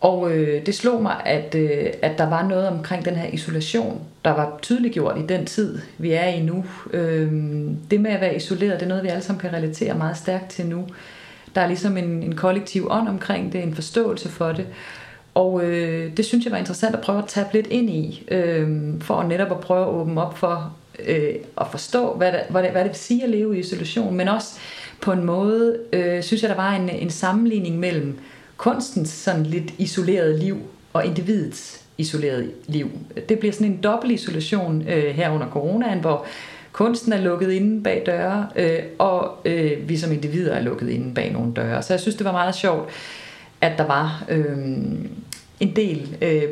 og 0.00 0.32
øh, 0.32 0.66
det 0.66 0.74
slog 0.74 1.02
mig, 1.02 1.16
at, 1.24 1.54
øh, 1.54 1.86
at 2.02 2.18
der 2.18 2.28
var 2.28 2.48
noget 2.48 2.68
omkring 2.68 3.04
den 3.04 3.14
her 3.14 3.28
isolation, 3.32 4.00
der 4.28 4.34
var 4.34 4.58
tydeliggjort 4.62 5.18
i 5.18 5.26
den 5.26 5.46
tid, 5.46 5.78
vi 5.98 6.12
er 6.12 6.26
i 6.26 6.42
nu. 6.42 6.64
Øh, 6.92 7.32
det 7.90 8.00
med 8.00 8.10
at 8.10 8.20
være 8.20 8.36
isoleret, 8.36 8.80
det 8.80 8.82
er 8.82 8.88
noget, 8.88 9.02
vi 9.02 9.08
alle 9.08 9.22
sammen 9.22 9.40
kan 9.40 9.52
relatere 9.52 9.94
meget 9.94 10.16
stærkt 10.16 10.50
til 10.50 10.66
nu. 10.66 10.86
Der 11.54 11.60
er 11.60 11.66
ligesom 11.66 11.96
en, 11.96 12.22
en 12.22 12.36
kollektiv 12.36 12.86
ånd 12.90 13.08
omkring 13.08 13.52
det, 13.52 13.62
en 13.62 13.74
forståelse 13.74 14.28
for 14.28 14.52
det. 14.52 14.66
Og 15.34 15.64
øh, 15.64 16.16
det 16.16 16.24
synes 16.24 16.44
jeg 16.44 16.52
var 16.52 16.58
interessant 16.58 16.94
at 16.94 17.00
prøve 17.00 17.18
at 17.18 17.26
tage 17.28 17.46
lidt 17.52 17.66
ind 17.66 17.90
i, 17.90 18.26
øh, 18.30 18.94
for 19.00 19.22
netop 19.22 19.50
at 19.50 19.60
prøve 19.60 19.82
at 19.82 19.88
åbne 19.88 20.22
op 20.22 20.38
for 20.38 20.76
øh, 21.06 21.34
at 21.60 21.66
forstå, 21.70 22.14
hvad 22.14 22.32
det, 22.32 22.40
hvad, 22.50 22.62
det, 22.62 22.70
hvad 22.70 22.84
det 22.84 22.90
vil 22.90 22.98
sige 22.98 23.24
at 23.24 23.30
leve 23.30 23.56
i 23.56 23.60
isolation, 23.60 24.14
men 24.14 24.28
også 24.28 24.58
på 25.00 25.12
en 25.12 25.24
måde, 25.24 25.78
øh, 25.92 26.22
synes 26.22 26.42
jeg, 26.42 26.50
der 26.50 26.56
var 26.56 26.72
en, 26.72 26.88
en 26.88 27.10
sammenligning 27.10 27.78
mellem 27.78 28.18
kunstens 28.56 29.08
sådan 29.08 29.46
lidt 29.46 29.74
isolerede 29.78 30.38
liv 30.38 30.58
og 30.92 31.06
individets 31.06 31.87
isoleret 31.98 32.50
liv. 32.66 32.90
Det 33.28 33.38
bliver 33.38 33.52
sådan 33.52 33.66
en 33.66 33.82
dobbelt 33.82 34.12
isolation 34.12 34.88
øh, 34.88 35.14
her 35.14 35.30
under 35.30 35.50
coronaen, 35.50 36.00
hvor 36.00 36.26
kunsten 36.72 37.12
er 37.12 37.20
lukket 37.20 37.52
inde 37.52 37.82
bag 37.82 38.02
døre, 38.06 38.48
øh, 38.56 38.78
og 38.98 39.38
øh, 39.44 39.88
vi 39.88 39.96
som 39.96 40.12
individer 40.12 40.52
er 40.52 40.62
lukket 40.62 40.88
inde 40.88 41.14
bag 41.14 41.32
nogle 41.32 41.52
døre. 41.54 41.82
Så 41.82 41.92
jeg 41.92 42.00
synes, 42.00 42.16
det 42.16 42.24
var 42.24 42.32
meget 42.32 42.54
sjovt, 42.54 42.88
at 43.60 43.78
der 43.78 43.86
var 43.86 44.24
øh, 44.28 44.56
en 45.60 45.76
del 45.76 46.16
øh, 46.22 46.42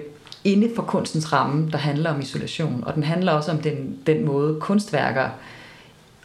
inde 0.45 0.71
for 0.75 0.83
kunstens 0.83 1.33
ramme, 1.33 1.71
der 1.71 1.79
handler 1.79 2.11
om 2.11 2.21
isolation, 2.21 2.85
og 2.87 2.95
den 2.95 3.03
handler 3.03 3.33
også 3.33 3.51
om 3.51 3.59
den, 3.59 3.99
den 4.07 4.25
måde 4.25 4.61
kunstværker, 4.61 5.29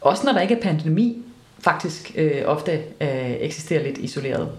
også 0.01 0.25
når 0.25 0.33
der 0.33 0.41
ikke 0.41 0.55
er 0.55 0.61
pandemi, 0.61 1.17
faktisk 1.59 2.11
øh, 2.15 2.41
ofte 2.45 2.71
øh, 3.01 3.31
eksisterer 3.31 3.83
lidt 3.83 3.97
isoleret. 3.97 4.49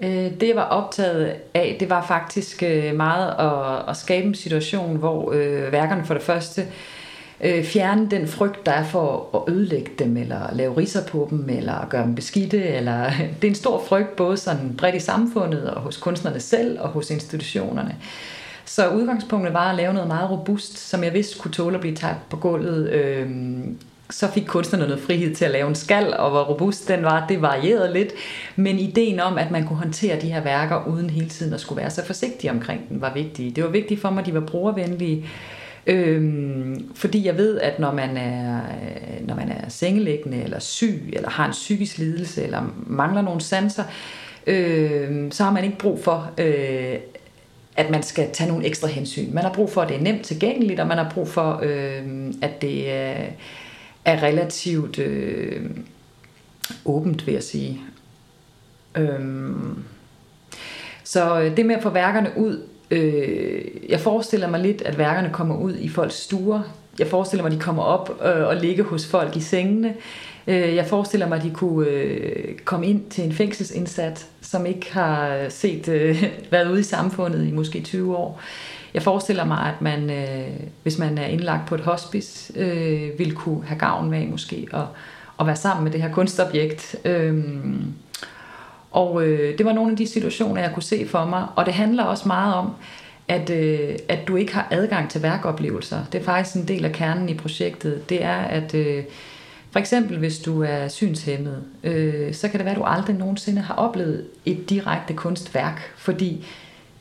Øh, 0.00 0.40
det 0.40 0.48
jeg 0.48 0.56
var 0.56 0.62
optaget 0.62 1.34
af, 1.54 1.76
det 1.80 1.90
var 1.90 2.06
faktisk 2.06 2.62
øh, 2.62 2.96
meget 2.96 3.34
at, 3.38 3.90
at 3.90 3.96
skabe 3.96 4.26
en 4.26 4.34
situation, 4.34 4.96
hvor 4.96 5.32
øh, 5.32 5.72
værkerne 5.72 6.04
for 6.04 6.14
det 6.14 6.22
første 6.22 6.66
øh, 7.40 7.64
fjerne 7.64 8.10
den 8.10 8.28
frygt, 8.28 8.66
der 8.66 8.72
er 8.72 8.84
for 8.84 9.28
at 9.34 9.54
ødelægge 9.54 9.90
dem, 9.98 10.16
eller 10.16 10.54
lave 10.54 10.76
riser 10.76 11.06
på 11.06 11.26
dem, 11.30 11.48
eller 11.48 11.86
gøre 11.88 12.02
dem 12.02 12.14
beskidte. 12.14 12.64
Eller, 12.64 13.10
det 13.40 13.44
er 13.44 13.48
en 13.48 13.54
stor 13.54 13.84
frygt, 13.88 14.16
både 14.16 14.36
sådan 14.36 14.74
bredt 14.78 14.94
i 14.94 15.00
samfundet, 15.00 15.70
og 15.70 15.80
hos 15.80 15.96
kunstnerne 15.96 16.40
selv, 16.40 16.80
og 16.80 16.88
hos 16.88 17.10
institutionerne. 17.10 17.96
Så 18.64 18.88
udgangspunktet 18.88 19.54
var 19.54 19.70
at 19.70 19.76
lave 19.76 19.92
noget 19.92 20.08
meget 20.08 20.30
robust, 20.30 20.78
som 20.78 21.04
jeg 21.04 21.12
vidste 21.14 21.38
kunne 21.38 21.52
tåle 21.52 21.74
at 21.74 21.80
blive 21.80 21.96
taget 21.96 22.16
på 22.30 22.36
gulvet. 22.36 22.90
Øh, 22.90 23.30
så 24.10 24.30
fik 24.30 24.44
kunstnerne 24.46 24.86
noget 24.86 25.02
frihed 25.02 25.34
til 25.34 25.44
at 25.44 25.50
lave 25.50 25.68
en 25.68 25.74
skal, 25.74 26.14
og 26.18 26.30
hvor 26.30 26.42
robust 26.42 26.88
den 26.88 27.02
var, 27.02 27.26
det 27.26 27.42
varierede 27.42 27.92
lidt. 27.92 28.12
Men 28.56 28.78
ideen 28.78 29.20
om, 29.20 29.38
at 29.38 29.50
man 29.50 29.66
kunne 29.66 29.78
håndtere 29.78 30.20
de 30.20 30.32
her 30.32 30.40
værker 30.40 30.86
uden 30.86 31.10
hele 31.10 31.28
tiden 31.28 31.52
at 31.52 31.60
skulle 31.60 31.80
være 31.80 31.90
så 31.90 32.04
forsigtig 32.04 32.50
omkring 32.50 32.88
den, 32.88 33.00
var 33.00 33.14
vigtig. 33.14 33.56
Det 33.56 33.64
var 33.64 33.70
vigtigt 33.70 34.00
for 34.00 34.10
mig, 34.10 34.20
at 34.20 34.26
de 34.26 34.34
var 34.34 34.40
brugervenlige, 34.40 35.26
Øhm, 35.86 36.90
fordi 36.94 37.26
jeg 37.26 37.36
ved, 37.38 37.60
at 37.60 37.78
når 37.78 37.92
man 37.92 38.16
er, 38.16 38.60
når 39.26 39.34
man 39.34 39.48
er 39.48 39.68
sengelæggende, 39.68 40.42
eller 40.42 40.58
syg, 40.58 41.10
eller 41.12 41.30
har 41.30 41.46
en 41.46 41.52
psykisk 41.52 41.98
lidelse, 41.98 42.42
eller 42.42 42.62
mangler 42.86 43.22
nogle 43.22 43.40
sanser, 43.40 43.82
øh, 44.46 45.32
så 45.32 45.44
har 45.44 45.52
man 45.52 45.64
ikke 45.64 45.78
brug 45.78 46.04
for, 46.04 46.30
øh, 46.38 46.96
at 47.76 47.90
man 47.90 48.02
skal 48.02 48.28
tage 48.32 48.50
nogle 48.50 48.66
ekstra 48.66 48.88
hensyn. 48.88 49.34
Man 49.34 49.44
har 49.44 49.52
brug 49.52 49.72
for, 49.72 49.82
at 49.82 49.88
det 49.88 49.96
er 49.96 50.00
nemt 50.00 50.22
tilgængeligt, 50.22 50.80
og 50.80 50.86
man 50.86 50.98
har 50.98 51.10
brug 51.14 51.28
for, 51.28 51.60
øh, 51.62 52.32
at 52.42 52.62
det 52.62 52.90
er, 52.92 53.14
er 54.06 54.22
relativt 54.22 54.98
øh, 54.98 55.70
åbent, 56.84 57.26
vil 57.26 57.32
jeg 57.32 57.42
sige. 57.42 57.80
Øhm, 58.94 59.84
så 61.04 61.40
øh, 61.40 61.56
det 61.56 61.66
med 61.66 61.74
at 61.74 61.82
få 61.82 61.90
værkerne 61.90 62.32
ud 62.36 62.62
Øh, 62.90 63.64
jeg 63.88 64.00
forestiller 64.00 64.48
mig 64.48 64.60
lidt, 64.60 64.82
at 64.82 64.98
værkerne 64.98 65.30
kommer 65.32 65.56
ud 65.56 65.76
i 65.76 65.88
folks 65.88 66.14
stuer. 66.14 66.62
Jeg 66.98 67.06
forestiller 67.06 67.42
mig, 67.42 67.52
at 67.52 67.58
de 67.58 67.62
kommer 67.62 67.82
op 67.82 68.20
øh, 68.24 68.46
og 68.46 68.56
ligger 68.56 68.84
hos 68.84 69.06
folk 69.06 69.36
i 69.36 69.40
sengene. 69.40 69.94
Øh, 70.46 70.74
jeg 70.74 70.86
forestiller 70.86 71.28
mig, 71.28 71.38
at 71.38 71.44
de 71.44 71.50
kunne 71.50 71.88
øh, 71.88 72.58
komme 72.64 72.86
ind 72.86 73.10
til 73.10 73.24
en 73.24 73.32
fængselsindsat, 73.32 74.26
som 74.40 74.66
ikke 74.66 74.92
har 74.92 75.34
øh, 75.34 75.50
set 75.50 75.88
øh, 75.88 76.24
været 76.50 76.70
ude 76.70 76.80
i 76.80 76.82
samfundet 76.82 77.48
i 77.48 77.52
måske 77.52 77.80
20 77.80 78.16
år. 78.16 78.40
Jeg 78.94 79.02
forestiller 79.02 79.44
mig, 79.44 79.58
at 79.58 79.82
man, 79.82 80.10
hvis 80.82 80.98
man 80.98 81.18
er 81.18 81.26
indlagt 81.26 81.68
på 81.68 81.74
et 81.74 81.80
hospice, 81.80 82.52
vil 83.18 83.34
kunne 83.34 83.64
have 83.66 83.78
gavn 83.78 84.10
med 84.10 84.26
måske 84.26 84.66
at, 84.72 84.80
at 85.40 85.46
være 85.46 85.56
sammen 85.56 85.84
med 85.84 85.92
det 85.92 86.02
her 86.02 86.12
kunstobjekt. 86.12 86.96
Øhm, 87.04 87.94
og 88.96 89.26
øh, 89.26 89.58
det 89.58 89.66
var 89.66 89.72
nogle 89.72 89.90
af 89.90 89.96
de 89.96 90.06
situationer, 90.06 90.60
jeg 90.60 90.70
kunne 90.74 90.82
se 90.82 91.06
for 91.08 91.24
mig. 91.24 91.46
Og 91.56 91.66
det 91.66 91.74
handler 91.74 92.04
også 92.04 92.28
meget 92.28 92.54
om, 92.54 92.70
at, 93.28 93.50
øh, 93.50 93.96
at 94.08 94.18
du 94.28 94.36
ikke 94.36 94.54
har 94.54 94.68
adgang 94.70 95.10
til 95.10 95.22
værkoplevelser. 95.22 96.04
Det 96.12 96.20
er 96.20 96.24
faktisk 96.24 96.56
en 96.56 96.68
del 96.68 96.84
af 96.84 96.92
kernen 96.92 97.28
i 97.28 97.34
projektet. 97.34 98.10
Det 98.10 98.24
er, 98.24 98.36
at 98.36 98.74
øh, 98.74 99.04
for 99.70 99.78
eksempel 99.78 100.18
hvis 100.18 100.38
du 100.38 100.62
er 100.62 100.88
synshæmmet, 100.88 101.62
øh, 101.84 102.34
så 102.34 102.48
kan 102.48 102.58
det 102.58 102.64
være, 102.64 102.74
at 102.74 102.80
du 102.80 102.84
aldrig 102.84 103.16
nogensinde 103.16 103.62
har 103.62 103.74
oplevet 103.74 104.26
et 104.44 104.70
direkte 104.70 105.14
kunstværk, 105.14 105.80
fordi 105.96 106.46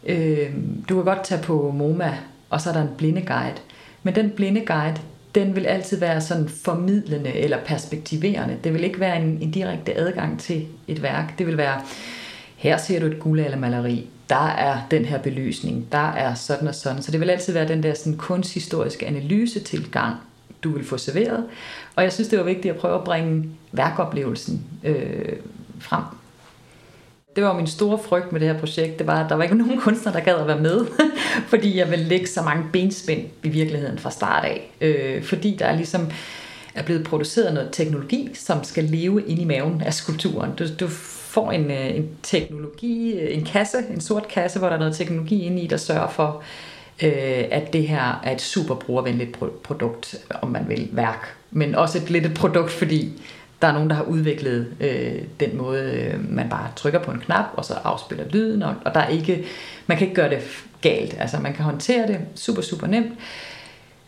øh, 0.06 0.50
du 0.90 0.96
kan 0.96 1.04
godt 1.04 1.24
tage 1.24 1.44
på 1.44 1.72
MoMA, 1.72 2.18
og 2.50 2.62
så 2.62 2.70
er 2.70 2.74
der 2.74 2.82
en 2.82 2.96
blindeguide. 2.98 3.56
Men 4.04 4.16
den 4.16 4.30
blindeguide, 4.30 4.98
den 5.36 5.56
vil 5.56 5.66
altid 5.66 6.00
være 6.00 6.22
sådan 6.22 6.50
formidlende 6.50 7.34
eller 7.34 7.58
perspektiverende. 7.66 8.58
Det 8.64 8.74
vil 8.74 8.84
ikke 8.84 9.00
være 9.00 9.22
en, 9.22 9.38
en 9.42 9.52
direkte 9.52 9.98
adgang 9.98 10.40
til 10.40 10.68
et 10.88 11.04
værk. 11.04 11.38
Det 11.38 11.48
vil 11.48 11.58
være, 11.58 11.82
her 12.56 12.78
ser 12.78 13.00
du 13.00 13.06
et 13.06 13.20
guldaldermaleri, 13.20 13.82
maleri, 13.82 14.10
der 14.30 14.48
er 14.48 14.78
den 14.92 15.06
her 15.06 15.18
belysning, 15.18 15.92
der 15.92 16.12
er 16.12 16.34
sådan 16.34 16.68
og 16.68 16.76
sådan. 16.76 17.02
Så 17.02 17.12
det 17.12 17.20
vil 17.20 17.30
altid 17.30 17.54
være 17.54 17.68
den 17.68 17.84
der 17.84 17.94
sådan 17.94 18.18
kunsthistoriske 18.18 19.08
analysetilgang, 19.08 20.16
du 20.66 20.72
vil 20.72 20.86
få 20.86 20.98
serveret. 20.98 21.46
Og 21.96 22.04
jeg 22.04 22.14
synes, 22.14 22.28
det 22.28 22.40
var 22.40 22.46
vigtigt 22.46 22.74
at 22.74 22.80
prøve 22.80 22.96
at 22.96 23.04
bringe 23.04 23.50
værkoplevelsen 23.72 24.66
øh, 24.84 25.36
frem 25.80 26.04
det 27.36 27.44
var 27.44 27.54
min 27.54 27.68
store 27.68 28.00
frygt 28.00 28.32
med 28.32 28.40
det 28.40 28.48
her 28.48 28.60
projekt, 28.60 29.00
det 29.00 29.08
var, 29.08 29.24
at 29.24 29.30
der 29.30 29.36
var 29.36 29.44
ikke 29.44 29.56
nogen 29.56 29.80
kunstner, 29.80 30.12
der 30.12 30.20
gad 30.20 30.36
at 30.36 30.48
være 30.48 30.60
med, 30.60 30.86
fordi 31.52 31.78
jeg 31.78 31.92
ville 31.92 32.06
lægge 32.06 32.28
så 32.28 32.42
mange 32.42 32.64
benspænd 32.74 33.22
i 33.44 33.50
virkeligheden 33.50 34.00
fra 34.00 34.12
start 34.12 34.46
af. 34.46 34.72
Øh, 34.82 35.24
fordi 35.24 35.56
der 35.60 35.66
er 35.66 35.76
ligesom 35.76 36.12
er 36.76 36.84
blevet 36.84 37.04
produceret 37.04 37.54
noget 37.54 37.70
teknologi, 37.72 38.30
som 38.34 38.64
skal 38.64 38.84
leve 38.84 39.24
ind 39.28 39.42
i 39.42 39.46
maven 39.46 39.82
af 39.82 39.94
skulpturen. 39.94 40.52
Du, 40.60 40.66
du 40.80 40.88
får 40.88 41.52
en, 41.52 41.72
øh, 41.72 41.96
en 41.96 42.10
teknologi, 42.24 43.20
øh, 43.20 43.38
en 43.38 43.46
kasse, 43.46 43.78
en 43.90 44.02
sort 44.02 44.28
kasse, 44.28 44.60
hvor 44.60 44.68
der 44.68 44.76
er 44.76 44.80
noget 44.80 44.96
teknologi 44.96 45.44
inde 45.44 45.62
i, 45.62 45.68
der 45.68 45.78
sørger 45.78 46.10
for, 46.10 46.44
øh, 47.04 47.44
at 47.52 47.74
det 47.74 47.88
her 47.88 48.22
er 48.24 48.32
et 48.32 48.42
super 48.42 48.76
brugervenligt 48.76 49.38
produkt, 49.64 50.16
om 50.42 50.50
man 50.50 50.66
vil, 50.70 50.90
værk. 50.92 51.36
Men 51.52 51.76
også 51.76 51.98
et 51.98 52.10
lidt 52.10 52.26
et 52.26 52.34
produkt, 52.34 52.72
fordi 52.72 53.22
der 53.62 53.68
er 53.68 53.74
nogen, 53.74 53.90
der 53.90 53.96
har 53.96 54.04
udviklet 54.04 54.68
øh, 54.80 55.22
den 55.40 55.58
måde, 55.58 55.92
øh, 55.92 56.34
man 56.34 56.50
bare 56.50 56.68
trykker 56.76 57.00
på 57.00 57.12
en 57.12 57.20
knap, 57.20 57.46
og 57.54 57.66
så 57.66 57.74
afspiller 57.74 58.26
lyden, 58.30 58.64
og, 58.64 58.76
og 58.86 58.94
der 58.94 59.00
er 59.00 59.08
ikke, 59.08 59.46
man 59.88 59.98
kan 59.98 60.08
ikke 60.08 60.22
gøre 60.22 60.30
det 60.30 60.64
galt. 60.82 61.16
Altså 61.20 61.40
man 61.40 61.54
kan 61.54 61.66
håndtere 61.66 62.08
det 62.08 62.20
super, 62.36 62.62
super 62.62 62.88
nemt. 62.88 63.12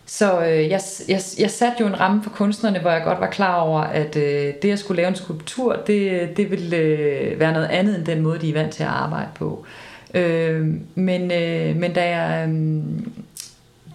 Så 0.05 0.45
øh, 0.45 0.69
jeg, 0.69 0.81
jeg, 1.07 1.21
jeg 1.39 1.51
satte 1.51 1.77
jo 1.79 1.87
en 1.87 1.99
ramme 1.99 2.23
for 2.23 2.29
kunstnerne, 2.29 2.79
hvor 2.79 2.91
jeg 2.91 3.03
godt 3.03 3.19
var 3.19 3.29
klar 3.29 3.55
over, 3.55 3.81
at 3.81 4.15
øh, 4.15 4.53
det 4.61 4.71
at 4.71 4.79
skulle 4.79 4.97
lave 4.97 5.09
en 5.09 5.15
skulptur, 5.15 5.75
det, 5.87 6.29
det 6.37 6.51
ville 6.51 6.77
øh, 6.77 7.39
være 7.39 7.53
noget 7.53 7.67
andet 7.67 7.95
end 7.95 8.05
den 8.05 8.21
måde, 8.21 8.39
de 8.39 8.49
er 8.49 8.53
vant 8.53 8.73
til 8.73 8.83
at 8.83 8.89
arbejde 8.89 9.29
på. 9.35 9.65
Øh, 9.65 9.86
Øh, 10.13 10.67
men, 10.95 11.31
øh, 11.31 11.75
men 11.75 11.93
da 11.93 12.17
jeg... 12.17 12.49
Øh, 12.49 12.83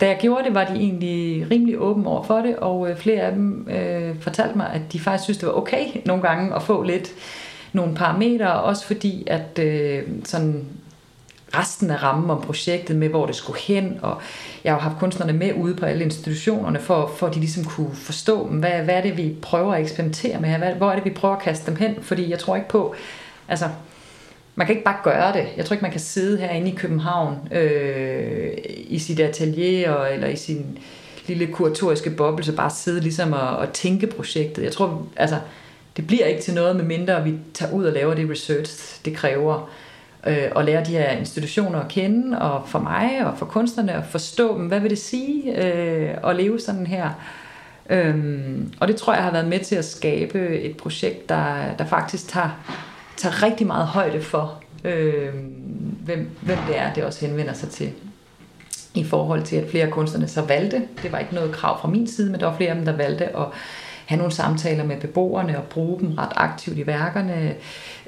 da 0.01 0.07
jeg 0.09 0.18
gjorde 0.20 0.44
det, 0.44 0.55
var 0.55 0.64
de 0.64 0.75
egentlig 0.75 1.46
rimelig 1.51 1.81
åbne 1.81 2.09
over 2.09 2.22
for 2.22 2.38
det, 2.38 2.57
og 2.57 2.90
øh, 2.90 2.96
flere 2.96 3.20
af 3.20 3.33
dem 3.33 3.68
øh, 3.70 4.20
fortalte 4.20 4.57
mig, 4.57 4.70
at 4.75 4.92
de 4.92 5.01
faktisk 5.01 5.25
synes, 5.25 5.38
det 5.38 5.48
var 5.48 5.55
okay 5.55 5.87
nogle 6.07 6.22
gange 6.22 6.55
at 6.55 6.62
få 6.62 6.83
lidt 6.83 7.12
nogle 7.72 7.94
parametre, 7.94 8.62
også 8.62 8.87
fordi 8.87 9.25
at 9.27 9.59
øh, 9.59 10.03
sådan 10.25 10.64
resten 11.55 11.90
af 11.90 12.03
rammen 12.03 12.31
om 12.31 12.40
projektet 12.40 12.96
med, 12.96 13.09
hvor 13.09 13.27
det 13.27 13.37
skulle 13.37 13.61
hen, 13.61 13.98
og 14.03 14.20
jeg 14.64 14.72
har 14.72 14.79
jo 14.79 14.83
haft 14.83 14.98
kunstnerne 14.98 15.33
med 15.33 15.53
ude 15.55 15.75
på 15.75 15.87
alle 15.87 16.05
institutionerne, 16.05 16.79
for, 16.79 17.12
for 17.16 17.27
at 17.27 17.35
de 17.35 17.40
ligesom 17.40 17.64
kunne 17.64 17.94
forstå, 17.94 18.46
hvad, 18.46 18.70
hvad 18.70 18.94
er 18.94 19.01
det, 19.01 19.16
vi 19.16 19.37
prøver 19.42 19.75
at 19.75 19.81
eksperimentere 19.81 20.40
med 20.40 20.48
her, 20.48 20.59
hvad, 20.59 20.72
hvor 20.72 20.90
er 20.90 20.94
det, 20.94 21.05
vi 21.05 21.11
prøver 21.11 21.37
at 21.37 21.42
kaste 21.42 21.70
dem 21.70 21.77
hen, 21.77 21.94
fordi 22.03 22.31
jeg 22.31 22.38
tror 22.38 22.57
ikke 22.57 22.68
på, 22.68 22.94
altså 23.48 23.68
man 24.54 24.66
kan 24.66 24.76
ikke 24.76 24.84
bare 24.84 24.98
gøre 25.04 25.32
det. 25.32 25.46
Jeg 25.56 25.64
tror 25.64 25.74
ikke, 25.74 25.82
man 25.82 25.90
kan 25.90 26.00
sidde 26.00 26.38
herinde 26.38 26.68
i 26.70 26.74
København 26.74 27.48
øh, 27.52 28.52
i 28.66 28.98
sit 28.98 29.20
atelier 29.20 29.90
og, 29.92 30.14
eller 30.14 30.28
i 30.28 30.36
sin 30.36 30.78
lille 31.26 31.46
kuratoriske 31.46 32.10
boble, 32.10 32.44
så 32.44 32.56
bare 32.56 32.70
sidde 32.70 33.00
ligesom 33.00 33.32
og, 33.32 33.56
og 33.56 33.72
tænke 33.72 34.06
projektet. 34.06 34.62
Jeg 34.62 34.72
tror, 34.72 35.06
altså, 35.16 35.36
det 35.96 36.06
bliver 36.06 36.24
ikke 36.24 36.42
til 36.42 36.54
noget, 36.54 36.76
med 36.76 36.84
mindre 36.84 37.24
vi 37.24 37.34
tager 37.54 37.72
ud 37.72 37.84
og 37.84 37.92
laver 37.92 38.14
det 38.14 38.30
research, 38.30 39.04
det 39.04 39.16
kræver. 39.16 39.70
øh, 40.26 40.48
og 40.54 40.64
lære 40.64 40.84
de 40.84 40.90
her 40.90 41.10
institutioner 41.10 41.80
at 41.80 41.88
kende, 41.88 42.38
og 42.38 42.68
for 42.68 42.78
mig 42.78 43.26
og 43.26 43.38
for 43.38 43.46
kunstnerne 43.46 43.92
at 43.92 44.04
forstå 44.10 44.58
dem, 44.58 44.66
hvad 44.66 44.80
vil 44.80 44.90
det 44.90 44.98
sige 44.98 45.64
øh, 45.66 46.30
at 46.30 46.36
leve 46.36 46.60
sådan 46.60 46.86
her. 46.86 47.10
Øhm, 47.90 48.72
og 48.80 48.88
det 48.88 48.96
tror 48.96 49.14
jeg 49.14 49.22
har 49.22 49.32
været 49.32 49.48
med 49.48 49.60
til 49.60 49.76
at 49.76 49.84
skabe 49.84 50.60
et 50.60 50.76
projekt, 50.76 51.28
der, 51.28 51.56
der 51.78 51.86
faktisk 51.86 52.28
tager, 52.28 52.50
tager 53.16 53.42
rigtig 53.42 53.66
meget 53.66 53.87
højde 53.87 54.22
for, 54.22 54.62
øh, 54.85 55.35
hvem, 56.05 56.31
hvem 56.40 56.59
det 56.68 56.79
er, 56.79 56.92
det 56.92 57.05
også 57.05 57.27
henvender 57.27 57.53
sig 57.53 57.68
til. 57.68 57.92
I 58.94 59.05
forhold 59.05 59.42
til, 59.42 59.57
at 59.57 59.70
flere 59.70 59.87
af 59.87 59.92
kunstnerne 59.92 60.29
så 60.29 60.42
valgte, 60.42 60.83
det 61.03 61.12
var 61.12 61.18
ikke 61.18 61.35
noget 61.35 61.53
krav 61.53 61.81
fra 61.81 61.88
min 61.88 62.07
side, 62.07 62.31
men 62.31 62.40
der 62.40 62.46
var 62.46 62.57
flere 62.57 62.70
af 62.70 62.77
dem, 62.77 62.85
der 62.85 62.96
valgte 62.96 63.37
at 63.37 63.46
have 64.07 64.18
nogle 64.18 64.33
samtaler 64.33 64.85
med 64.85 65.01
beboerne 65.01 65.59
og 65.59 65.64
bruge 65.64 66.01
dem 66.01 66.12
ret 66.12 66.33
aktivt 66.37 66.79
i 66.79 66.87
værkerne. 66.87 67.55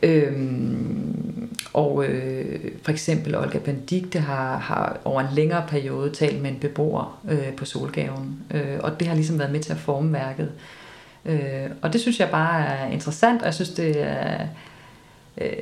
Øhm, 0.02 1.48
og 1.72 2.04
øh, 2.04 2.70
for 2.82 2.92
eksempel 2.92 3.36
Olga 3.36 3.58
Bendigte 3.58 4.18
har, 4.18 4.58
har 4.58 4.96
over 5.04 5.20
en 5.20 5.34
længere 5.34 5.64
periode 5.68 6.10
talt 6.10 6.42
med 6.42 6.50
en 6.50 6.58
beboer 6.58 7.20
øh, 7.28 7.52
på 7.56 7.64
Solgaven, 7.64 8.38
øh, 8.50 8.76
og 8.80 9.00
det 9.00 9.08
har 9.08 9.14
ligesom 9.14 9.38
været 9.38 9.52
med 9.52 9.60
til 9.60 9.72
at 9.72 9.78
forme 9.78 10.12
værket. 10.12 10.52
Øh, 11.24 11.70
og 11.82 11.92
det 11.92 12.00
synes 12.00 12.20
jeg 12.20 12.28
bare 12.30 12.66
er 12.66 12.86
interessant, 12.86 13.40
og 13.40 13.46
jeg 13.46 13.54
synes 13.54 13.70
det 13.70 14.02
er 14.02 14.46
øh, 15.38 15.52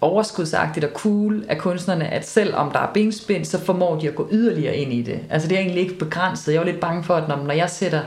overskudsagtigt 0.00 0.84
og 0.84 0.90
cool 0.94 1.44
af 1.48 1.58
kunstnerne, 1.58 2.08
at 2.08 2.28
selvom 2.28 2.70
der 2.70 2.78
er 2.78 2.92
benspænd, 2.94 3.44
så 3.44 3.60
formår 3.60 3.98
de 3.98 4.08
at 4.08 4.14
gå 4.14 4.28
yderligere 4.32 4.76
ind 4.76 4.92
i 4.92 5.02
det. 5.02 5.20
Altså 5.30 5.48
det 5.48 5.56
er 5.56 5.60
egentlig 5.60 5.82
ikke 5.82 5.98
begrænset. 5.98 6.52
Jeg 6.52 6.60
er 6.60 6.64
lidt 6.64 6.80
bange 6.80 7.04
for, 7.04 7.14
at 7.14 7.28
når, 7.28 7.36
når 7.36 7.54
jeg 7.54 7.70
sætter 7.70 8.00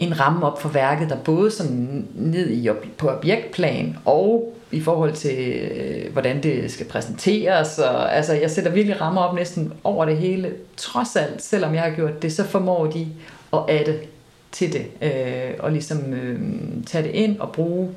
en 0.00 0.20
ramme 0.20 0.46
op 0.46 0.62
for 0.62 0.68
værket, 0.68 1.10
der 1.10 1.16
både 1.16 1.50
sådan 1.50 2.06
ned 2.14 2.50
i, 2.50 2.68
på 2.98 3.08
objektplan 3.08 3.96
og 4.04 4.54
i 4.72 4.80
forhold 4.80 5.12
til, 5.12 5.38
øh, 5.48 6.12
hvordan 6.12 6.42
det 6.42 6.70
skal 6.70 6.86
præsenteres. 6.86 7.78
Og, 7.78 8.16
altså, 8.16 8.32
jeg 8.32 8.50
sætter 8.50 8.70
virkelig 8.70 9.00
rammer 9.00 9.20
op 9.20 9.34
næsten 9.34 9.72
over 9.84 10.04
det 10.04 10.16
hele. 10.16 10.52
Trods 10.76 11.16
alt, 11.16 11.42
selvom 11.42 11.74
jeg 11.74 11.82
har 11.82 11.90
gjort 11.90 12.22
det, 12.22 12.32
så 12.32 12.44
formår 12.44 12.86
de 12.86 13.06
at 13.52 13.58
adde 13.68 13.98
til 14.52 14.72
det. 14.72 14.86
Øh, 15.02 15.54
og 15.58 15.72
ligesom 15.72 16.12
øh, 16.12 16.40
tage 16.86 17.04
det 17.04 17.10
ind 17.10 17.38
og 17.38 17.52
bruge 17.52 17.90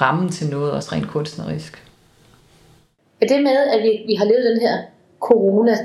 rammen 0.00 0.28
til 0.30 0.50
noget, 0.50 0.72
også 0.72 0.92
rent 0.92 1.08
kunstnerisk. 1.08 1.84
Er 3.20 3.26
det 3.26 3.42
med, 3.42 3.56
at 3.56 3.82
vi, 3.82 4.02
vi 4.06 4.14
har 4.14 4.24
levet 4.24 4.44
den 4.44 4.60
her 4.60 4.78
corona 5.20 5.76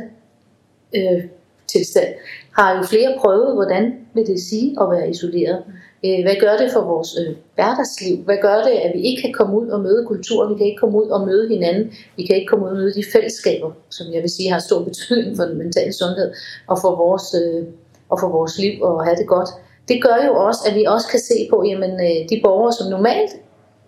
øh, 0.96 1.24
tilstand, 1.68 2.08
har 2.52 2.78
jo 2.78 2.84
flere 2.84 3.16
prøvet, 3.20 3.54
hvordan 3.54 3.94
vil 4.14 4.28
det 4.28 4.40
sige 4.40 4.78
at 4.82 4.90
være 4.92 5.10
isoleret. 5.10 5.64
Øh, 6.06 6.20
hvad 6.24 6.36
gør 6.40 6.58
det 6.58 6.72
for 6.72 6.82
vores 6.82 7.18
øh, 7.22 7.36
hverdagsliv? 7.56 8.18
Hvad 8.24 8.38
gør 8.42 8.58
det, 8.68 8.76
at 8.86 8.92
vi 8.96 9.02
ikke 9.02 9.22
kan 9.22 9.34
komme 9.34 9.60
ud 9.60 9.68
og 9.68 9.80
møde 9.82 10.06
kultur? 10.08 10.50
Vi 10.52 10.58
kan 10.58 10.66
ikke 10.66 10.80
komme 10.80 10.98
ud 11.04 11.10
og 11.10 11.28
møde 11.28 11.50
hinanden. 11.50 11.94
Vi 12.18 12.26
kan 12.26 12.36
ikke 12.36 12.48
komme 12.48 12.66
ud 12.66 12.70
og 12.70 12.78
møde 12.78 12.94
de 12.94 13.04
fællesskaber, 13.14 13.72
som 13.90 14.08
jeg 14.14 14.22
vil 14.22 14.30
sige 14.30 14.52
har 14.52 14.60
stor 14.60 14.84
betydning 14.84 15.38
for 15.38 15.44
den 15.44 15.58
mentale 15.58 15.94
sundhed 15.94 16.34
og 16.68 16.78
for 16.82 16.96
vores, 16.96 17.36
øh, 17.42 17.64
og 18.10 18.20
for 18.20 18.28
vores 18.28 18.60
liv 18.60 18.82
og 18.82 19.06
have 19.06 19.16
det 19.16 19.28
godt. 19.28 19.50
Det 19.88 20.04
gør 20.04 20.18
jo 20.28 20.34
også, 20.48 20.62
at 20.68 20.76
vi 20.76 20.84
også 20.86 21.08
kan 21.12 21.20
se 21.20 21.48
på, 21.50 21.64
jamen 21.70 21.92
øh, 21.92 22.30
de 22.30 22.42
borgere, 22.44 22.74
som 22.74 22.88
normalt 22.90 23.32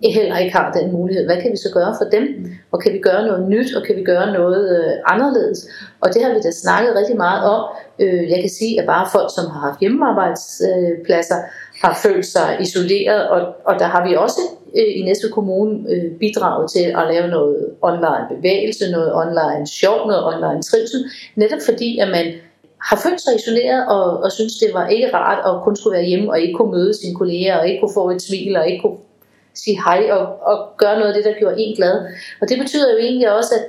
heller 0.09 0.37
ikke 0.37 0.55
har 0.55 0.71
den 0.71 0.91
mulighed. 0.91 1.25
Hvad 1.25 1.41
kan 1.41 1.51
vi 1.51 1.57
så 1.57 1.69
gøre 1.73 1.95
for 2.01 2.09
dem? 2.09 2.23
Og 2.71 2.81
kan 2.81 2.93
vi 2.93 2.99
gøre 2.99 3.25
noget 3.25 3.49
nyt, 3.49 3.75
og 3.75 3.83
kan 3.83 3.95
vi 3.95 4.03
gøre 4.03 4.33
noget 4.33 4.61
øh, 4.77 4.93
anderledes? 5.05 5.67
Og 6.01 6.13
det 6.13 6.23
har 6.23 6.33
vi 6.33 6.39
da 6.43 6.51
snakket 6.51 6.95
rigtig 6.95 7.17
meget 7.17 7.43
om. 7.43 7.63
Øh, 7.99 8.29
jeg 8.29 8.39
kan 8.41 8.49
sige, 8.49 8.81
at 8.81 8.87
bare 8.87 9.07
folk, 9.11 9.29
som 9.35 9.45
har 9.51 9.59
haft 9.59 9.79
hjemmearbejdspladser, 9.79 11.37
øh, 11.37 11.49
har 11.83 11.99
følt 12.03 12.25
sig 12.25 12.57
isoleret, 12.61 13.29
og, 13.29 13.41
og 13.65 13.79
der 13.79 13.85
har 13.85 14.07
vi 14.07 14.15
også 14.15 14.41
øh, 14.77 14.99
i 14.99 15.01
næste 15.01 15.29
kommune 15.29 15.91
øh, 15.91 16.11
bidraget 16.19 16.71
til 16.71 16.85
at 16.99 17.03
lave 17.11 17.27
noget 17.27 17.57
online 17.81 18.25
bevægelse, 18.35 18.91
noget 18.91 19.15
online 19.15 19.67
sjov, 19.67 20.07
noget 20.07 20.23
online 20.25 20.61
trivsel, 20.61 21.01
netop 21.35 21.59
fordi, 21.69 21.97
at 21.97 22.07
man 22.07 22.25
har 22.89 22.97
følt 23.05 23.21
sig 23.21 23.33
isoleret 23.35 23.87
og, 23.87 24.03
og 24.23 24.31
synes, 24.31 24.53
det 24.53 24.69
var 24.73 24.87
ikke 24.87 25.13
rart 25.13 25.39
at 25.45 25.63
kun 25.63 25.75
skulle 25.75 25.97
være 25.97 26.05
hjemme 26.05 26.31
og 26.31 26.39
ikke 26.39 26.53
kunne 26.53 26.71
møde 26.71 26.93
sine 26.93 27.15
kolleger 27.15 27.57
og 27.59 27.67
ikke 27.67 27.79
kunne 27.79 27.93
få 27.93 28.09
et 28.09 28.21
smil 28.21 28.55
og 28.55 28.69
ikke 28.69 28.81
kunne 28.81 28.97
sige 29.53 29.83
hej 29.83 30.11
og, 30.11 30.39
og 30.41 30.77
gøre 30.77 30.99
noget 30.99 31.13
af 31.13 31.13
det, 31.13 31.25
der 31.25 31.39
gjorde 31.39 31.61
en 31.61 31.75
glad. 31.75 32.05
Og 32.41 32.49
det 32.49 32.59
betyder 32.59 32.91
jo 32.91 32.97
egentlig 32.97 33.31
også, 33.31 33.53
at 33.55 33.65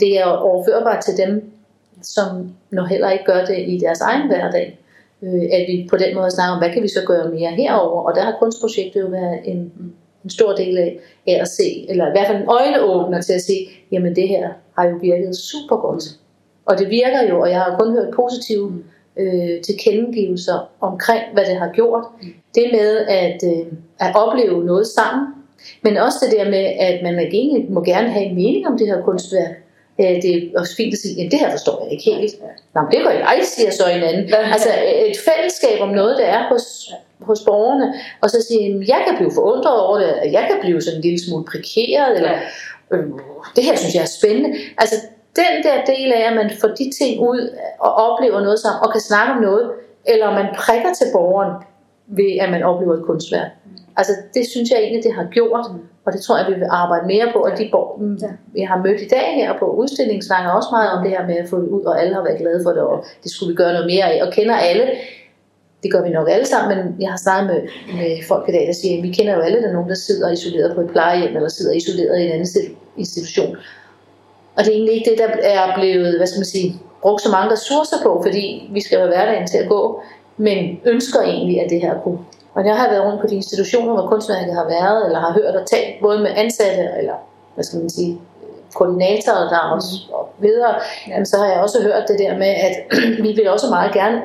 det 0.00 0.18
er 0.20 0.24
overførbart 0.24 1.04
til 1.04 1.16
dem, 1.26 1.52
som 2.02 2.54
når 2.70 2.84
heller 2.84 3.10
ikke 3.10 3.24
gør 3.24 3.44
det 3.44 3.58
i 3.58 3.78
deres 3.78 4.00
egen 4.00 4.26
hverdag. 4.26 4.78
Øh, 5.22 5.42
at 5.52 5.64
vi 5.68 5.86
på 5.90 5.96
den 5.96 6.14
måde 6.14 6.30
snakker 6.30 6.52
om, 6.52 6.58
hvad 6.58 6.72
kan 6.72 6.82
vi 6.82 6.88
så 6.88 7.02
gøre 7.06 7.28
mere 7.28 7.50
herover 7.50 8.02
Og 8.02 8.14
der 8.14 8.22
har 8.22 8.36
kunstprojektet 8.38 9.00
jo 9.00 9.06
været 9.06 9.40
en, 9.44 9.72
en 10.24 10.30
stor 10.30 10.52
del 10.52 10.78
af, 10.78 10.98
af 11.26 11.38
at 11.40 11.48
se, 11.48 11.86
eller 11.88 12.06
i 12.06 12.10
hvert 12.10 12.26
fald 12.26 12.42
en 12.42 12.48
øjneåbner 12.48 13.20
til 13.20 13.32
at 13.32 13.42
se, 13.42 13.68
jamen 13.92 14.16
det 14.16 14.28
her 14.28 14.48
har 14.78 14.88
jo 14.88 14.96
virket 15.02 15.36
super 15.36 15.76
godt. 15.76 16.04
Og 16.66 16.78
det 16.78 16.90
virker 16.90 17.22
jo, 17.30 17.40
og 17.40 17.50
jeg 17.50 17.60
har 17.60 17.78
kun 17.78 17.92
hørt 17.92 18.14
positive 18.14 18.82
øh, 19.18 19.60
tilkendegivelser 19.60 20.70
omkring, 20.80 21.22
hvad 21.32 21.44
det 21.44 21.56
har 21.56 21.70
gjort. 21.74 22.04
Det 22.54 22.68
med 22.72 23.06
at, 23.06 23.42
øh, 23.44 23.66
at 24.00 24.16
opleve 24.16 24.64
noget 24.64 24.86
sammen, 24.86 25.26
men 25.82 25.96
også 25.96 26.18
det 26.22 26.38
der 26.38 26.50
med, 26.50 26.64
at 26.88 27.02
man 27.02 27.18
egentlig 27.18 27.72
må 27.72 27.84
gerne 27.84 28.08
have 28.10 28.24
en 28.24 28.34
mening 28.34 28.66
om 28.66 28.78
det 28.78 28.86
her 28.86 29.02
kunstværk. 29.02 29.54
Øh, 30.00 30.22
det 30.22 30.34
er 30.34 30.60
også 30.60 30.76
fint 30.76 30.92
at 30.94 30.98
sige, 30.98 31.24
at 31.24 31.32
det 31.32 31.40
her 31.40 31.50
forstår 31.50 31.82
jeg 31.84 31.92
ikke 31.92 32.04
helt. 32.04 32.34
Nå, 32.74 32.80
men 32.80 32.90
det 32.90 33.00
går 33.04 33.10
jeg, 33.10 33.40
siger 33.42 33.70
så 33.70 33.84
en 33.96 34.02
anden. 34.02 34.34
Altså 34.34 34.68
et 35.06 35.16
fællesskab 35.28 35.80
om 35.80 35.88
noget, 35.88 36.18
der 36.18 36.24
er 36.24 36.48
hos, 36.48 36.92
hos 37.20 37.40
borgerne, 37.46 37.94
og 38.22 38.30
så 38.30 38.42
sige, 38.48 38.74
at 38.74 38.88
jeg 38.88 39.00
kan 39.06 39.16
blive 39.16 39.32
forundret 39.34 39.80
over 39.80 39.98
det, 39.98 40.32
jeg 40.32 40.46
kan 40.50 40.56
blive 40.60 40.82
sådan 40.82 40.98
en 40.98 41.02
lille 41.02 41.20
smule 41.24 41.44
prikeret, 41.44 42.16
eller 42.16 42.32
øh, 42.92 43.04
det 43.56 43.64
her 43.64 43.76
synes 43.76 43.94
jeg 43.94 44.02
er 44.02 44.12
spændende. 44.20 44.58
Altså 44.78 44.96
den 45.40 45.52
der 45.66 45.84
del 45.92 46.12
af, 46.12 46.22
at 46.30 46.36
man 46.36 46.50
får 46.60 46.68
de 46.68 46.90
ting 46.98 47.20
ud 47.20 47.40
og 47.80 47.92
oplever 47.94 48.40
noget 48.40 48.58
sammen, 48.58 48.80
og 48.84 48.92
kan 48.92 49.00
snakke 49.00 49.32
om 49.32 49.40
noget, 49.42 49.70
eller 50.04 50.30
man 50.30 50.46
prikker 50.56 50.92
til 50.98 51.06
borgeren 51.12 51.52
ved, 52.06 52.32
at 52.40 52.50
man 52.50 52.62
oplever 52.62 52.94
et 52.94 53.04
kunstværk. 53.04 53.50
Altså 53.96 54.12
det 54.34 54.44
synes 54.52 54.70
jeg 54.70 54.78
egentlig, 54.78 55.04
det 55.04 55.14
har 55.14 55.26
gjort, 55.30 55.66
og 56.04 56.12
det 56.12 56.20
tror 56.20 56.38
jeg, 56.38 56.46
vi 56.48 56.54
vil 56.54 56.68
arbejde 56.70 57.06
mere 57.06 57.28
på, 57.32 57.38
og 57.38 57.58
de 57.58 57.68
borg, 57.72 58.00
vi 58.54 58.60
har 58.60 58.82
mødt 58.84 59.00
i 59.00 59.08
dag 59.08 59.34
her 59.34 59.58
på 59.58 59.66
udstillingen, 59.80 60.22
snakker 60.22 60.50
også 60.50 60.68
meget 60.72 60.90
om 60.90 61.02
det 61.04 61.10
her 61.10 61.26
med 61.26 61.36
at 61.36 61.48
få 61.48 61.56
det 61.60 61.68
ud, 61.68 61.84
og 61.84 62.00
alle 62.00 62.14
har 62.14 62.22
været 62.22 62.38
glade 62.38 62.60
for 62.64 62.70
det, 62.70 62.82
og 62.82 63.04
det 63.22 63.30
skulle 63.30 63.50
vi 63.52 63.56
gøre 63.56 63.72
noget 63.72 63.86
mere 63.86 64.04
af, 64.12 64.26
og 64.26 64.32
kender 64.32 64.56
alle, 64.56 64.84
det 65.82 65.92
gør 65.92 66.02
vi 66.02 66.10
nok 66.10 66.28
alle 66.30 66.46
sammen, 66.46 66.78
men 66.78 66.96
jeg 67.00 67.10
har 67.10 67.16
snakket 67.16 67.46
med, 67.52 67.60
med 68.00 68.10
folk 68.28 68.48
i 68.48 68.52
dag, 68.52 68.66
der 68.66 68.72
siger, 68.72 68.96
at 68.98 69.02
vi 69.02 69.10
kender 69.10 69.34
jo 69.34 69.40
alle, 69.40 69.62
der 69.62 69.68
er 69.68 69.72
nogen, 69.72 69.88
der 69.88 69.94
sidder 69.94 70.30
isoleret 70.30 70.74
på 70.74 70.80
et 70.80 70.90
plejehjem, 70.90 71.36
eller 71.36 71.48
sidder 71.48 71.72
isoleret 71.72 72.18
i 72.20 72.24
en 72.24 72.32
anden 72.32 72.46
institution, 72.96 73.56
og 74.56 74.64
det 74.64 74.68
er 74.68 74.76
egentlig 74.76 74.94
ikke 74.94 75.10
det, 75.10 75.18
der 75.18 75.28
er 75.42 75.74
blevet, 75.74 76.16
hvad 76.16 76.26
skal 76.26 76.38
man 76.38 76.46
sige, 76.46 76.80
brugt 77.02 77.22
så 77.22 77.30
mange 77.30 77.52
ressourcer 77.52 77.96
på, 78.02 78.22
fordi 78.24 78.70
vi 78.72 78.80
skal 78.80 78.98
have 78.98 79.08
hverdagen 79.08 79.46
til 79.46 79.58
at 79.58 79.68
gå, 79.68 80.02
men 80.36 80.80
ønsker 80.84 81.20
egentlig, 81.20 81.60
at 81.60 81.70
det 81.70 81.80
her 81.80 81.94
kunne. 82.04 82.18
Og 82.54 82.66
jeg 82.66 82.76
har 82.76 82.90
været 82.90 83.04
rundt 83.04 83.20
på 83.20 83.26
de 83.26 83.34
institutioner, 83.34 83.92
hvor 83.92 84.06
kunstværket 84.08 84.54
har 84.54 84.68
været, 84.68 85.06
eller 85.06 85.18
har 85.18 85.32
hørt 85.32 85.56
og 85.56 85.66
talt 85.66 85.94
både 86.02 86.18
med 86.18 86.30
ansatte, 86.36 86.82
eller 86.98 87.14
hvad 87.54 87.64
skal 87.64 87.78
man 87.80 87.90
sige, 87.90 88.20
koordinatorer 88.74 89.48
der 89.48 89.58
også, 89.58 89.88
og 90.12 90.28
videre, 90.38 90.74
jamen, 91.08 91.26
så 91.26 91.36
har 91.36 91.46
jeg 91.46 91.60
også 91.60 91.82
hørt 91.82 92.08
det 92.08 92.18
der 92.18 92.38
med, 92.38 92.52
at 92.66 92.74
vi 93.24 93.32
vil 93.32 93.50
også 93.50 93.66
meget 93.70 93.92
gerne 93.92 94.22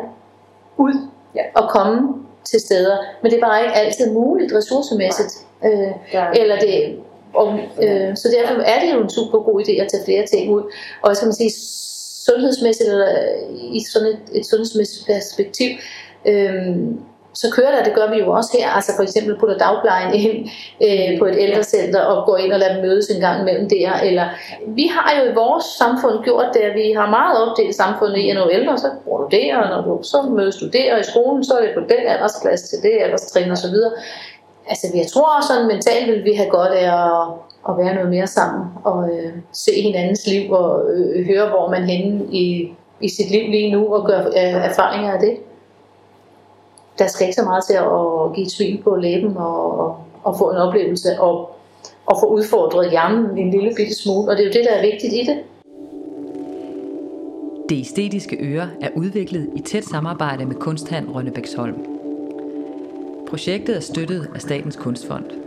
ud 0.77 0.93
ja. 1.35 1.41
og 1.55 1.69
komme 1.69 2.13
til 2.43 2.59
steder, 2.59 2.97
men 3.21 3.31
det 3.31 3.37
er 3.37 3.47
bare 3.47 3.61
ikke 3.61 3.73
altid 3.73 4.13
muligt 4.13 4.53
ressourcemæssigt. 4.53 5.33
Øh, 5.65 5.91
eller 6.35 6.59
det, 6.59 6.99
og, 7.33 7.59
øh, 7.83 8.15
så 8.15 8.27
derfor 8.37 8.61
er 8.61 8.79
det 8.79 8.93
jo 8.93 9.03
en 9.03 9.09
super 9.09 9.39
god 9.39 9.61
idé 9.61 9.71
at 9.81 9.87
tage 9.91 10.05
flere 10.05 10.25
ting 10.25 10.51
ud. 10.51 10.61
Og 11.01 11.07
hvad 11.07 11.15
skal 11.15 11.25
man 11.25 11.33
sige, 11.33 11.51
sundhedsmæssigt, 12.25 12.89
eller 12.89 13.09
øh, 13.09 13.75
i 13.77 13.79
sådan 13.93 14.07
et, 14.07 14.19
et 14.33 14.45
sundhedsmæssigt 14.45 15.05
perspektiv, 15.07 15.69
øh, 16.25 16.75
så 17.33 17.47
kører 17.55 17.75
der, 17.75 17.83
det 17.83 17.93
gør 17.93 18.11
vi 18.13 18.17
jo 18.19 18.31
også 18.31 18.57
her, 18.59 18.69
altså 18.69 18.91
for 18.95 19.03
eksempel 19.03 19.39
putter 19.39 19.57
dagplejen 19.57 20.13
ind 20.13 20.49
øh, 20.85 21.19
på 21.19 21.25
et 21.25 21.35
ældrecenter 21.37 22.01
og 22.01 22.25
går 22.25 22.37
ind 22.37 22.53
og 22.53 22.59
lader 22.59 22.73
dem 22.73 22.81
mødes 22.81 23.09
en 23.09 23.21
gang 23.21 23.41
imellem 23.41 23.69
der, 23.69 23.93
eller 24.03 24.25
vi 24.67 24.85
har 24.95 25.09
jo 25.17 25.31
i 25.31 25.33
vores 25.33 25.63
samfund 25.63 26.23
gjort 26.23 26.45
det, 26.53 26.59
at 26.59 26.75
vi 26.75 26.91
har 26.91 27.09
meget 27.09 27.35
opdelt 27.43 27.75
samfundet 27.75 28.17
i, 28.17 28.29
at 28.29 28.35
når 28.35 28.43
du 28.43 28.49
er 28.49 28.59
ældre, 28.59 28.77
så 28.77 28.89
bruger 29.03 29.21
du 29.21 29.27
det, 29.31 29.55
og 29.55 29.69
når 29.69 29.81
du 29.81 30.03
så 30.03 30.21
mødes 30.21 30.55
du 30.55 30.67
der 30.67 30.97
i 30.97 31.03
skolen, 31.03 31.43
så 31.43 31.53
er 31.53 31.61
det 31.61 31.71
på 31.73 31.83
den 31.93 32.03
aldersklasse 32.07 32.67
til 32.67 32.83
det 32.83 32.97
alderstrin 33.01 33.51
og 33.51 33.57
så 33.57 33.69
videre 33.69 33.91
altså 34.69 34.87
jeg 34.95 35.07
tror 35.07 35.37
også 35.37 35.47
sådan 35.47 35.67
mentalt 35.67 36.11
vil 36.11 36.23
vi 36.23 36.33
have 36.33 36.49
godt 36.49 36.71
af 36.71 36.85
at, 36.85 37.27
at 37.69 37.77
være 37.77 37.95
noget 37.95 38.09
mere 38.09 38.27
sammen 38.27 38.65
og 38.83 39.09
øh, 39.09 39.33
se 39.51 39.81
hinandens 39.81 40.27
liv 40.27 40.51
og 40.51 40.91
øh, 40.93 41.25
høre, 41.25 41.49
hvor 41.49 41.69
man 41.69 41.83
henne 41.83 42.25
i, 42.31 42.73
i 43.01 43.09
sit 43.09 43.31
liv 43.31 43.49
lige 43.51 43.71
nu 43.71 43.93
og 43.93 44.05
gøre 44.05 44.25
øh, 44.25 44.65
erfaringer 44.69 45.11
af 45.11 45.19
det. 45.19 45.37
Der 46.99 47.07
skal 47.07 47.27
ikke 47.27 47.35
så 47.35 47.43
meget 47.43 47.63
til 47.65 47.73
at 47.73 48.35
give 48.35 48.45
et 48.45 48.51
svin 48.51 48.81
på 48.83 48.95
læben 48.95 49.37
og, 49.37 49.79
og, 49.79 49.97
og 50.23 50.37
få 50.37 50.51
en 50.51 50.57
oplevelse 50.57 51.09
og, 51.19 51.55
og 52.05 52.17
få 52.19 52.25
udfordret 52.25 52.89
hjernen 52.89 53.37
en 53.37 53.51
lille 53.51 53.73
bitte 53.75 53.95
smule, 53.95 54.31
og 54.31 54.37
det 54.37 54.43
er 54.43 54.47
jo 54.47 54.53
det, 54.53 54.65
der 54.69 54.75
er 54.75 54.81
vigtigt 54.81 55.13
i 55.13 55.25
det. 55.25 55.37
Det 57.69 57.79
æstetiske 57.79 58.37
øre 58.41 58.69
er 58.81 58.89
udviklet 58.95 59.49
i 59.55 59.61
tæt 59.61 59.85
samarbejde 59.85 60.45
med 60.45 60.55
Kunsthand 60.55 61.09
Rønnebæksholm. 61.15 61.90
Projektet 63.31 63.75
er 63.75 63.79
støttet 63.79 64.29
af 64.35 64.41
Statens 64.41 64.75
Kunstfond. 64.75 65.40